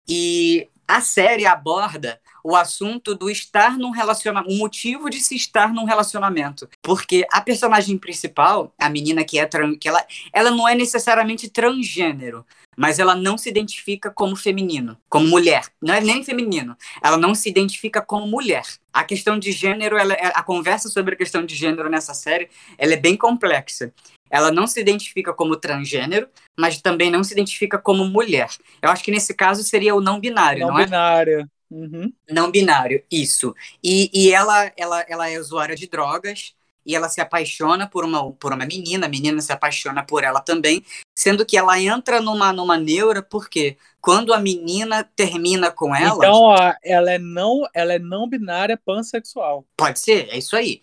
[0.07, 5.73] E a série aborda o assunto do estar num relacionamento, o motivo de se estar
[5.73, 6.69] num relacionamento.
[6.81, 11.49] Porque a personagem principal, a menina que é trans, que ela, ela não é necessariamente
[11.49, 12.45] transgênero,
[12.77, 15.65] mas ela não se identifica como feminino, como mulher.
[15.81, 16.77] Não é nem feminino.
[17.03, 18.63] Ela não se identifica como mulher.
[18.93, 22.93] A questão de gênero, ela, a conversa sobre a questão de gênero nessa série, ela
[22.93, 23.91] é bem complexa.
[24.30, 28.49] Ela não se identifica como transgênero, mas também não se identifica como mulher.
[28.82, 30.86] Eu acho que nesse caso seria o não binário, não, não é?
[30.86, 31.49] binário.
[31.69, 32.11] Uhum.
[32.30, 33.53] Não binário, isso.
[33.84, 36.53] E, e ela, ela, ela é usuária de drogas
[36.86, 40.39] e ela se apaixona por uma, por uma menina, a menina se apaixona por ela
[40.39, 40.84] também,
[41.18, 46.15] sendo que ela entra numa, numa neura, porque quando a menina termina com ela.
[46.15, 49.65] Então, ó, ela é não, ela é não binária pansexual.
[49.76, 50.80] Pode ser, é isso aí.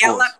[0.00, 0.30] ela,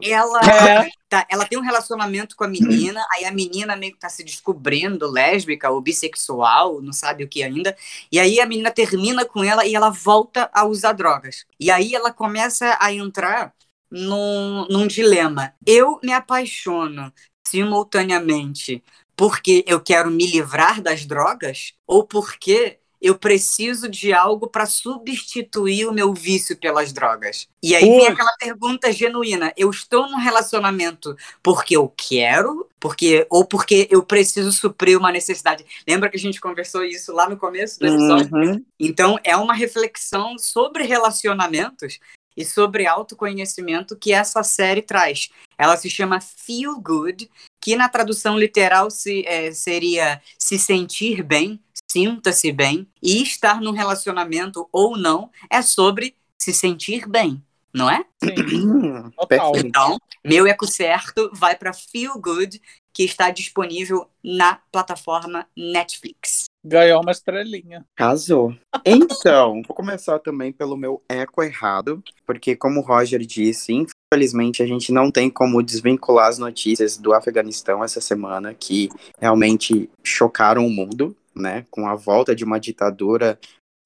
[0.00, 0.40] ela,
[0.84, 0.88] é.
[1.08, 4.22] tá, ela tem um relacionamento com a menina, aí a menina meio que tá se
[4.22, 7.76] descobrindo lésbica ou bissexual, não sabe o que ainda.
[8.12, 11.46] E aí a menina termina com ela e ela volta a usar drogas.
[11.58, 13.52] E aí ela começa a entrar
[13.92, 15.52] num, num dilema.
[15.66, 17.12] Eu me apaixono
[17.46, 18.82] simultaneamente
[19.14, 25.86] porque eu quero me livrar das drogas ou porque eu preciso de algo para substituir
[25.86, 27.48] o meu vício pelas drogas.
[27.60, 33.44] E aí vem aquela pergunta genuína: eu estou num relacionamento porque eu quero, porque ou
[33.44, 35.66] porque eu preciso suprir uma necessidade.
[35.86, 38.34] Lembra que a gente conversou isso lá no começo do episódio?
[38.34, 38.64] Uhum.
[38.78, 41.98] Então é uma reflexão sobre relacionamentos
[42.36, 45.30] e sobre autoconhecimento que essa série traz.
[45.58, 47.30] Ela se chama Feel Good,
[47.60, 51.60] que na tradução literal se, é, seria se sentir bem,
[51.90, 57.40] sinta-se bem, e estar num relacionamento ou não é sobre se sentir bem,
[57.72, 58.04] não é?
[58.22, 59.12] Sim.
[59.56, 62.60] Então, meu eco certo vai para Feel Good,
[62.92, 66.44] que está disponível na plataforma Netflix.
[66.64, 67.84] Ganhou uma estrelinha.
[67.96, 68.54] Casou.
[68.84, 74.66] Então, vou começar também pelo meu eco errado, porque como o Roger disse, infelizmente a
[74.66, 78.88] gente não tem como desvincular as notícias do Afeganistão essa semana, que
[79.18, 81.66] realmente chocaram o mundo, né?
[81.68, 83.38] Com a volta de uma ditadura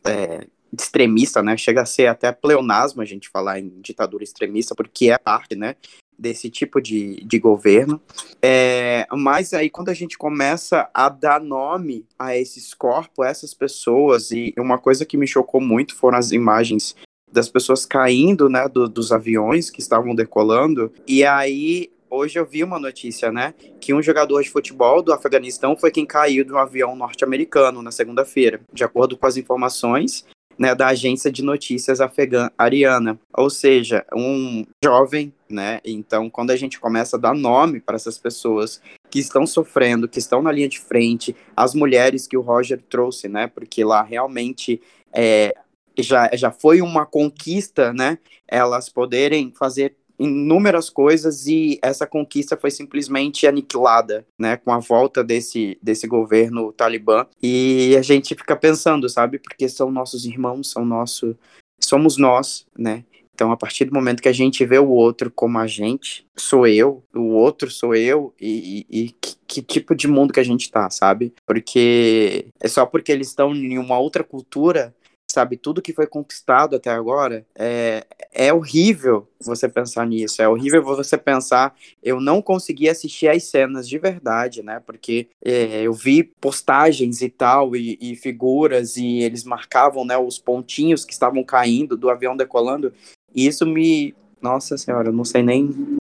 [0.06, 1.56] é, extremista, né?
[1.56, 5.76] Chega a ser até pleonasmo a gente falar em ditadura extremista, porque é parte, né?
[6.18, 8.00] Desse tipo de, de governo.
[8.42, 13.54] É, mas aí, quando a gente começa a dar nome a esses corpos, a essas
[13.54, 16.94] pessoas, e uma coisa que me chocou muito foram as imagens
[17.32, 22.62] das pessoas caindo, né, do, dos aviões que estavam decolando, e aí hoje eu vi
[22.62, 26.58] uma notícia, né, que um jogador de futebol do Afeganistão foi quem caiu de um
[26.58, 28.60] avião norte-americano na segunda-feira.
[28.72, 30.24] De acordo com as informações,
[30.58, 35.80] né, da agência de notícias afegã Ariana, ou seja, um jovem, né?
[35.84, 38.80] Então, quando a gente começa a dar nome para essas pessoas
[39.10, 43.28] que estão sofrendo, que estão na linha de frente, as mulheres que o Roger trouxe,
[43.28, 43.46] né?
[43.46, 44.80] Porque lá realmente
[45.12, 45.54] é,
[45.98, 48.18] já, já foi uma conquista, né?
[48.48, 55.22] Elas poderem fazer inúmeras coisas e essa conquista foi simplesmente aniquilada, né, com a volta
[55.22, 57.26] desse, desse governo talibã.
[57.42, 61.36] E a gente fica pensando, sabe, porque são nossos irmãos, são nosso,
[61.80, 63.04] somos nós, né?
[63.36, 66.66] Então, a partir do momento que a gente vê o outro como a gente, sou
[66.66, 70.44] eu, o outro sou eu, e, e, e que, que, tipo de mundo que a
[70.44, 71.34] gente tá, sabe?
[71.46, 74.94] Porque é só porque eles estão em uma outra cultura
[75.36, 75.58] sabe?
[75.58, 80.40] Tudo que foi conquistado até agora é, é horrível você pensar nisso.
[80.40, 81.74] É horrível você pensar.
[82.02, 84.80] Eu não consegui assistir as cenas de verdade, né?
[84.80, 90.38] Porque é, eu vi postagens e tal, e, e, figuras, e eles marcavam né, os
[90.38, 92.94] pontinhos que estavam caindo do avião decolando.
[93.34, 94.14] E isso me.
[94.40, 95.98] Nossa senhora, eu não sei nem.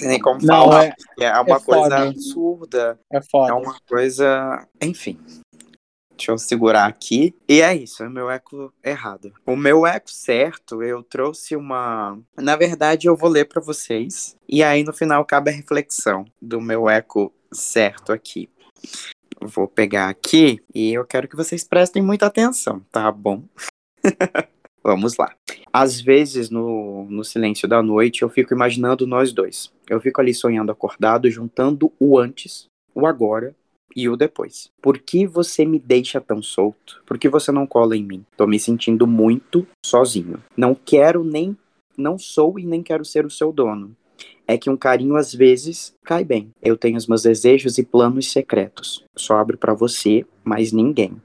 [0.00, 0.94] Nem como não, falar.
[1.18, 1.96] É, é uma é coisa foda.
[2.08, 3.00] absurda.
[3.10, 3.50] É foda.
[3.50, 4.64] É uma coisa.
[4.80, 5.18] Enfim.
[6.20, 7.34] Deixa eu segurar aqui.
[7.48, 9.32] E é isso, é o meu eco errado.
[9.46, 12.18] O meu eco certo, eu trouxe uma.
[12.36, 14.36] Na verdade, eu vou ler para vocês.
[14.46, 18.50] E aí, no final, cabe a reflexão do meu eco certo aqui.
[19.40, 23.42] Vou pegar aqui e eu quero que vocês prestem muita atenção, tá bom?
[24.84, 25.34] Vamos lá.
[25.72, 29.72] Às vezes, no, no silêncio da noite, eu fico imaginando nós dois.
[29.88, 33.54] Eu fico ali sonhando acordado, juntando o antes, o agora
[33.94, 34.70] e o depois.
[34.80, 37.02] Por que você me deixa tão solto?
[37.06, 38.24] Por que você não cola em mim?
[38.36, 40.42] Tô me sentindo muito sozinho.
[40.56, 41.56] Não quero nem.
[41.96, 43.94] Não sou e nem quero ser o seu dono.
[44.46, 46.50] É que um carinho às vezes cai bem.
[46.62, 49.04] Eu tenho os meus desejos e planos secretos.
[49.16, 51.16] Só abro para você, mas ninguém.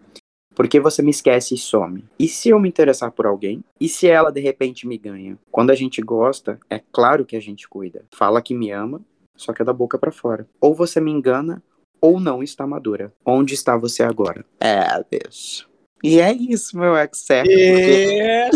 [0.56, 2.06] Por que você me esquece e some?
[2.18, 3.62] E se eu me interessar por alguém?
[3.80, 5.38] E se ela de repente me ganha?
[5.52, 8.06] Quando a gente gosta, é claro que a gente cuida.
[8.14, 9.02] Fala que me ama,
[9.36, 10.48] só que é da boca para fora.
[10.62, 11.62] Ou você me engana,
[12.06, 13.12] ou não está madura.
[13.26, 14.46] Onde está você agora?
[14.60, 15.68] É, bicho.
[16.04, 17.50] E é isso, meu ex certo.
[17.50, 18.50] Porque...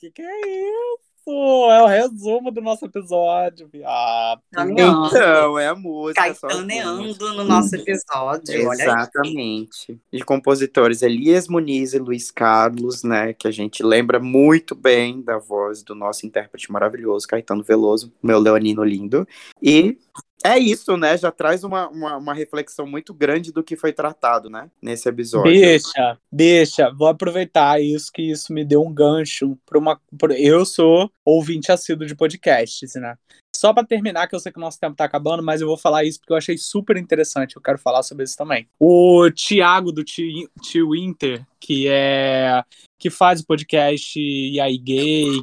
[0.00, 1.06] que que é isso?
[1.28, 4.40] É o resumo do nosso episódio, viado.
[4.52, 6.22] Então, é a música.
[6.22, 8.72] Caetaneando no nosso episódio.
[8.72, 10.00] Exatamente.
[10.12, 13.32] De compositores Elias Muniz e Luiz Carlos, né?
[13.32, 18.38] Que a gente lembra muito bem da voz do nosso intérprete maravilhoso, Caetano Veloso, meu
[18.38, 19.26] leonino lindo.
[19.60, 19.98] E
[20.44, 21.16] é isso, né?
[21.16, 24.70] Já traz uma, uma, uma, reflexão muito grande do que foi tratado, né?
[24.80, 25.52] Nesse episódio.
[25.52, 26.90] Deixa, deixa.
[26.90, 30.00] Vou aproveitar isso, que isso me deu um gancho para uma.
[30.16, 33.16] Pra, eu sou ouvinte assíduo de podcasts, né?
[33.56, 35.78] Só para terminar, que eu sei que o nosso tempo tá acabando, mas eu vou
[35.78, 37.56] falar isso porque eu achei super interessante.
[37.56, 38.68] Eu quero falar sobre isso também.
[38.78, 42.62] O Thiago do Tio Winter, que é
[42.98, 45.42] que faz o podcast E aí Gay,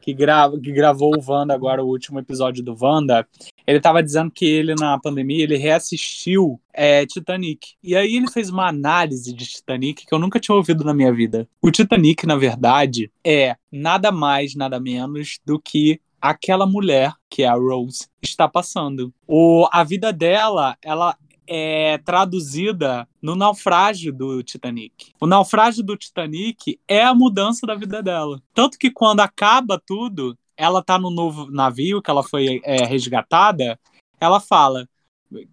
[0.00, 3.26] que, grava, que gravou o Wanda agora, o último episódio do Wanda,
[3.66, 7.74] ele estava dizendo que ele, na pandemia, ele reassistiu é, Titanic.
[7.82, 11.12] E aí ele fez uma análise de Titanic que eu nunca tinha ouvido na minha
[11.12, 11.48] vida.
[11.62, 17.46] O Titanic, na verdade, é nada mais, nada menos do que aquela mulher, que é
[17.46, 19.12] a Rose, está passando.
[19.26, 25.12] O, a vida dela, ela é traduzida no naufrágio do Titanic.
[25.20, 28.42] O naufrágio do Titanic é a mudança da vida dela.
[28.54, 33.78] Tanto que quando acaba tudo, ela tá no novo navio que ela foi é, resgatada,
[34.20, 34.88] ela fala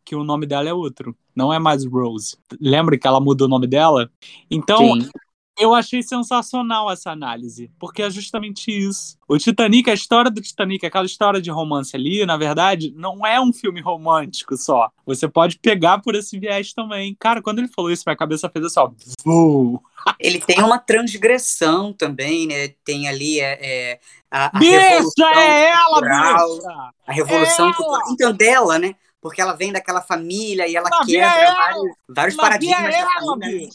[0.05, 2.37] que o nome dela é outro, não é mais Rose.
[2.59, 4.11] Lembra que ela mudou o nome dela?
[4.49, 5.09] Então, Sim.
[5.57, 9.17] Eu achei sensacional essa análise, porque é justamente isso.
[9.27, 13.39] O Titanic, a história do Titanic, aquela história de romance ali, na verdade, não é
[13.39, 14.89] um filme romântico só.
[15.05, 17.15] Você pode pegar por esse viés também.
[17.19, 18.91] Cara, quando ele falou isso, minha cabeça fez assim, ó.
[19.23, 19.83] Voo.
[20.19, 22.69] Ele tem uma transgressão também, né?
[22.83, 23.99] Tem ali é, é
[24.31, 26.93] a, a bicha, revolução é ela, cultural, bicha!
[27.05, 28.01] A revolução é cultural.
[28.11, 28.95] Então, dela, né?
[29.22, 33.22] Porque ela vem daquela família e ela quebra é vários, vários paradigmas é ela, da
[33.22, 33.69] família.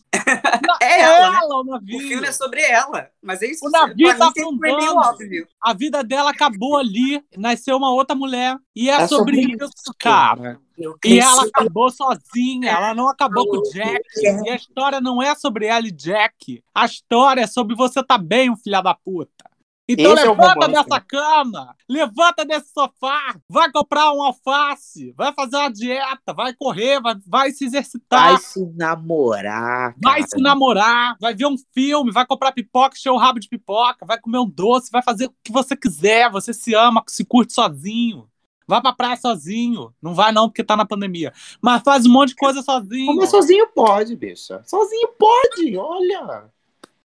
[0.83, 1.41] é ela, né?
[1.45, 3.65] o, o filme é sobre ela, mas é isso.
[3.65, 5.49] O navio tá afundando.
[5.63, 9.95] A vida dela acabou ali, nasceu uma outra mulher e é, é sobre, sobre isso,
[9.99, 10.61] cara.
[11.05, 14.03] E ela acabou sozinha, ela não acabou com o Jack.
[14.21, 16.63] E a história não é sobre ela e Jack.
[16.75, 19.46] A história é sobre você tá bem, um filho da puta.
[19.89, 25.57] Então Esse levanta é dessa cama, levanta desse sofá, vai comprar um alface, vai fazer
[25.57, 28.33] uma dieta, vai correr, vai, vai se exercitar.
[28.33, 29.95] Vai se namorar.
[29.95, 29.97] Cara.
[30.03, 34.05] Vai se namorar, vai ver um filme, vai comprar pipoca, encher o rabo de pipoca,
[34.05, 36.31] vai comer um doce, vai fazer o que você quiser.
[36.33, 38.29] Você se ama, se curte sozinho.
[38.69, 39.95] Vai pra praia sozinho.
[40.03, 41.33] Não vai não, porque tá na pandemia.
[41.63, 43.15] Mas faz um monte de coisa sozinho.
[43.15, 44.61] Mas sozinho pode, bicha.
[44.67, 46.51] Sozinho pode, olha.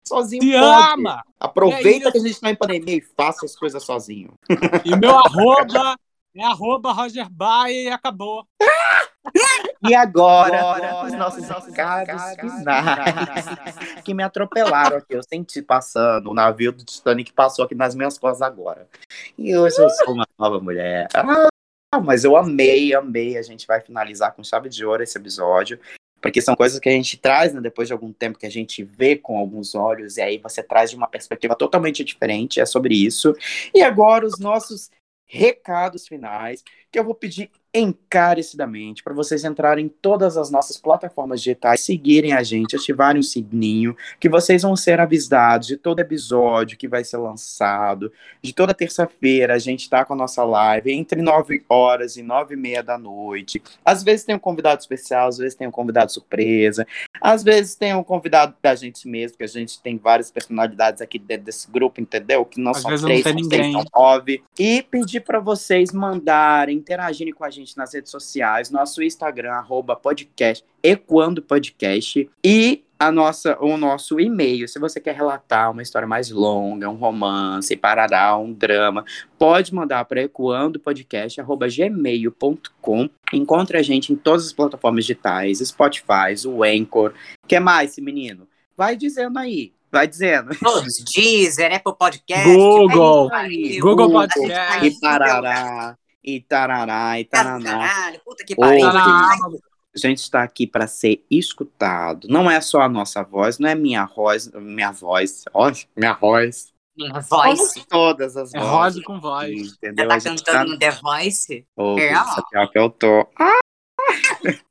[0.07, 0.93] Sozinho pode.
[0.93, 1.23] ama!
[1.39, 4.33] Aproveita É que a gente tá em pandemia e faça as coisas sozinho.
[4.85, 5.97] E meu arroba
[6.35, 8.47] é arroba Roger Baia e acabou.
[9.83, 13.47] E agora, os nossos recados finais
[14.05, 15.15] que me atropelaram aqui.
[15.15, 18.89] Eu senti passando, o navio do Titanic passou aqui nas minhas costas agora.
[19.39, 21.09] E hoje eu sou uma nova mulher.
[21.15, 23.37] Ah, mas eu amei, amei.
[23.39, 25.79] A gente vai finalizar com chave de ouro esse episódio.
[26.21, 28.83] Porque são coisas que a gente traz, né, depois de algum tempo que a gente
[28.83, 32.95] vê com alguns olhos, e aí você traz de uma perspectiva totalmente diferente, é sobre
[32.95, 33.35] isso.
[33.75, 34.91] E agora os nossos
[35.27, 41.41] recados finais, que eu vou pedir encarecidamente para vocês entrarem em todas as nossas plataformas
[41.41, 46.77] digitais, seguirem a gente, ativarem o sininho, que vocês vão ser avisados de todo episódio
[46.77, 48.13] que vai ser lançado.
[48.43, 52.55] De toda terça-feira a gente tá com a nossa live entre 9 horas e 9
[52.55, 53.63] e meia da noite.
[53.85, 56.87] Às vezes tem um convidado especial, às vezes tem um convidado surpresa,
[57.21, 61.19] às vezes tem um convidado da gente mesmo, que a gente tem várias personalidades aqui
[61.19, 62.45] dentro desse grupo, entendeu?
[62.45, 63.63] Que não Às não três, tem são ninguém.
[63.63, 64.43] seis, são nove.
[64.59, 69.97] E pedir para vocês mandarem, interagirem com a gente nas redes sociais, nosso Instagram, arroba
[69.97, 74.69] podcast, Equando Podcast, e a nossa, o nosso e-mail.
[74.69, 79.07] Se você quer relatar uma história mais longa, um romance, parará, um drama,
[79.39, 83.09] pode mandar para ecoandopodcast.gmail.com.
[83.33, 87.15] Encontre a gente em todas as plataformas digitais, Spotify, o Anchor.
[87.49, 88.47] que mais, esse menino?
[88.77, 89.73] Vai dizendo aí.
[89.91, 90.55] Vai dizendo.
[90.61, 92.55] Todos, Deezer, Apple Podcast.
[92.55, 93.31] Google.
[93.33, 93.81] é aí.
[93.81, 94.87] Google gente Podcast.
[94.87, 97.89] E parará, e tarará, e taraná.
[97.89, 98.91] Caralho, puta que pariu.
[98.91, 99.37] Tá.
[99.95, 102.29] A gente está aqui para ser escutado.
[102.29, 106.73] Não é só a nossa voz, não é minha voz, minha voz, ó, minha voz.
[106.97, 107.59] Minha voz.
[107.59, 108.73] Somos todas as É vozes.
[108.73, 109.51] rosa com voz.
[109.71, 110.09] Você Entendeu?
[110.09, 111.67] tá gente cantando no The Voice?
[111.77, 112.67] Ô, É, ó.
[112.69, 113.27] que eu tô.
[113.39, 113.59] Ah!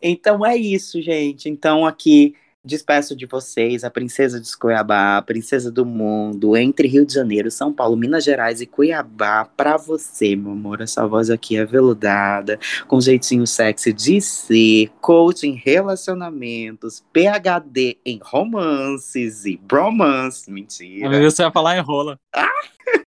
[0.00, 1.48] então é isso, gente.
[1.48, 2.34] Então aqui
[2.64, 7.50] despeço de vocês, a princesa de Cuiabá, a princesa do mundo, entre Rio de Janeiro,
[7.50, 10.80] São Paulo, Minas Gerais e Cuiabá, pra você, meu amor.
[10.80, 12.58] Essa voz aqui é veludada,
[12.88, 20.50] com jeitinho sexy de ser, coach em relacionamentos, PhD em romances e bromance.
[20.50, 21.22] Mentira.
[21.22, 22.18] Você vai falar em rola.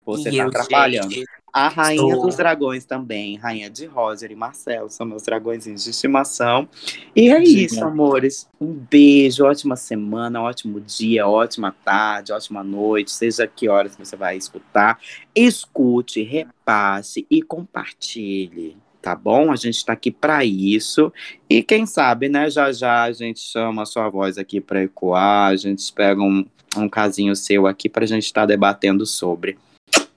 [0.07, 1.11] Você E tá atrapalhando.
[1.11, 2.27] gente, A rainha Estou.
[2.27, 6.69] dos dragões também, rainha de Roger e Marcelo, são meus dragõezinhos de estimação.
[7.15, 7.61] E é Diga.
[7.63, 8.49] isso, amores.
[8.61, 14.37] Um beijo, ótima semana, ótimo dia, ótima tarde, ótima noite, seja que horas você vai
[14.37, 14.99] escutar.
[15.35, 18.77] Escute, repasse e compartilhe.
[19.03, 19.51] Tá bom?
[19.51, 21.11] A gente tá aqui para isso.
[21.49, 22.51] E quem sabe, né?
[22.51, 26.45] Já já a gente chama a sua voz aqui para ecoar, a gente pega um,
[26.77, 29.57] um casinho seu aqui pra gente estar debatendo sobre.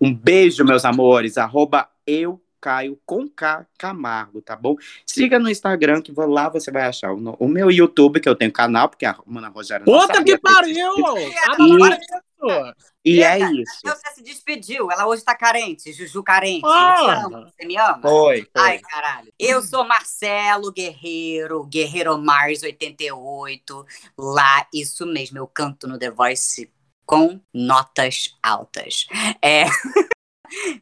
[0.03, 1.37] Um beijo, meus amores.
[1.37, 4.75] Arroba eu Caio com K Camargo, tá bom?
[5.05, 8.29] Siga no Instagram, que vou- lá você vai achar o, no- o meu YouTube, que
[8.29, 10.93] eu tenho canal, porque a Mana Rogério não Puta que pariu!
[10.93, 11.41] existia.
[11.51, 12.73] Adoro isso!
[13.05, 13.79] E é Eita, isso.
[13.83, 14.89] Você se despediu.
[14.91, 15.91] Ela hoje tá carente.
[15.91, 16.65] Juju carente.
[16.65, 17.45] Amo.
[17.49, 17.99] Você me ama?
[18.01, 18.61] Foi, foi.
[18.61, 19.31] Ai, caralho.
[19.37, 23.85] Eu sou Marcelo Guerreiro, Guerreiro Mars 88.
[24.17, 26.69] Lá, isso mesmo, eu canto no The Voice
[27.05, 29.07] com notas altas.
[29.41, 29.65] É.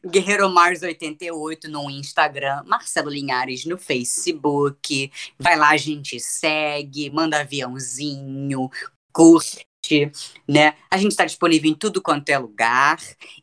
[0.06, 5.10] Guerreiro Mars 88 no Instagram, Marcelo Linhares no Facebook.
[5.38, 8.70] Vai lá, a gente segue, manda aviãozinho,
[9.12, 9.66] curte,
[10.46, 10.74] né?
[10.90, 12.98] A gente está disponível em tudo quanto é lugar.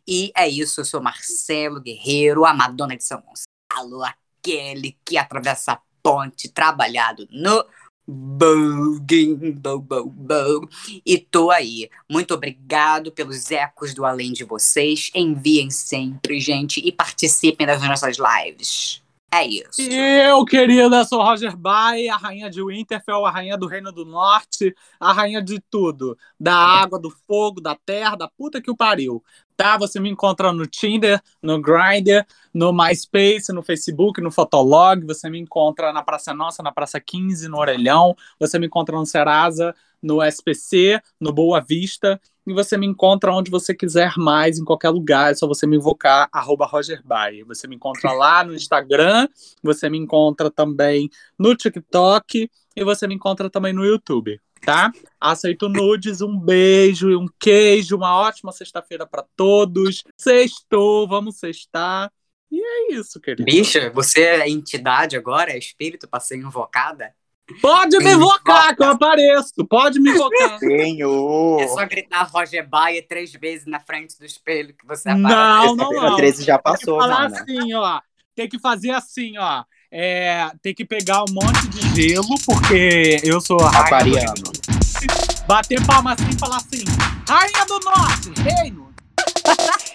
[0.07, 5.73] E é isso, eu sou Marcelo Guerreiro, a Madonna de São Gonçalo, aquele que atravessa
[5.73, 7.65] a ponte, trabalhado no
[8.11, 10.69] Bogan, bo, bo, bo.
[11.05, 11.87] E tô aí.
[12.09, 15.11] Muito obrigado pelos ecos do além de vocês.
[15.13, 19.03] Enviem sempre, gente, e participem das nossas lives.
[19.31, 19.79] É isso.
[19.79, 24.75] Eu, querida, sou Roger Bay, a rainha de Winterfell, a rainha do Reino do Norte,
[24.99, 26.17] a rainha de tudo.
[26.39, 29.23] Da água, do fogo, da terra, da puta que o pariu.
[29.55, 29.77] Tá?
[29.77, 32.25] Você me encontra no Tinder, no Grindr,
[32.59, 35.05] no MySpace, no Facebook, no Fotolog.
[35.05, 38.13] Você me encontra na Praça Nossa, na Praça 15, no Orelhão.
[38.37, 42.19] Você me encontra no Serasa, no SPC, no Boa Vista.
[42.45, 45.31] E você me encontra onde você quiser mais, em qualquer lugar.
[45.31, 47.43] É só você me invocar, arroba Roger Bay.
[47.43, 49.29] Você me encontra lá no Instagram,
[49.63, 54.91] você me encontra também no TikTok e você me encontra também no YouTube, tá?
[55.17, 60.03] Aceito nudes, um beijo e um queijo, uma ótima sexta-feira pra todos.
[60.17, 62.11] Sextou, vamos sextar.
[62.51, 63.45] E é isso, querido.
[63.45, 65.51] Bicha, você é entidade agora?
[65.51, 67.13] É espírito pra ser invocada?
[67.61, 69.65] Pode me invocar que eu apareço.
[69.67, 70.57] Pode me invocar.
[70.59, 71.61] Senhor!
[71.61, 75.35] É só gritar Roger Baia três vezes na frente do espelho que você aparece.
[75.35, 76.15] Não, não, A não.
[76.15, 78.01] 13 já Tem que passou, falar assim, ó.
[78.35, 79.63] Tem que fazer assim, ó.
[79.91, 84.51] É, tem que pegar um monte de gelo, porque eu sou Aquariano.
[85.47, 86.83] Bater palma assim e falar assim.
[87.27, 88.78] Rainha do Norte, reino.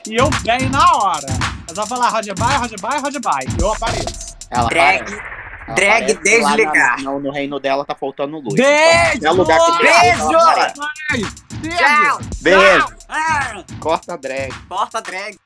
[0.07, 1.27] E eu venho na hora.
[1.67, 3.47] Ela vai falar Roger Bye, Roger Bye, Roger Bye.
[3.61, 4.37] Eu apareço.
[4.51, 5.23] Ela Drag, aparece.
[5.67, 6.97] Ela drag aparece desligar.
[7.03, 8.55] na- no, no reino dela tá faltando luz.
[8.55, 9.25] Beijo!
[9.27, 10.29] É o lugar que tem Beijo!
[11.11, 11.77] Beijo!
[11.79, 12.19] Tchau!
[12.43, 12.87] Beijo!
[13.09, 14.53] Ah, Corta a drag.
[14.69, 15.39] corta a drag.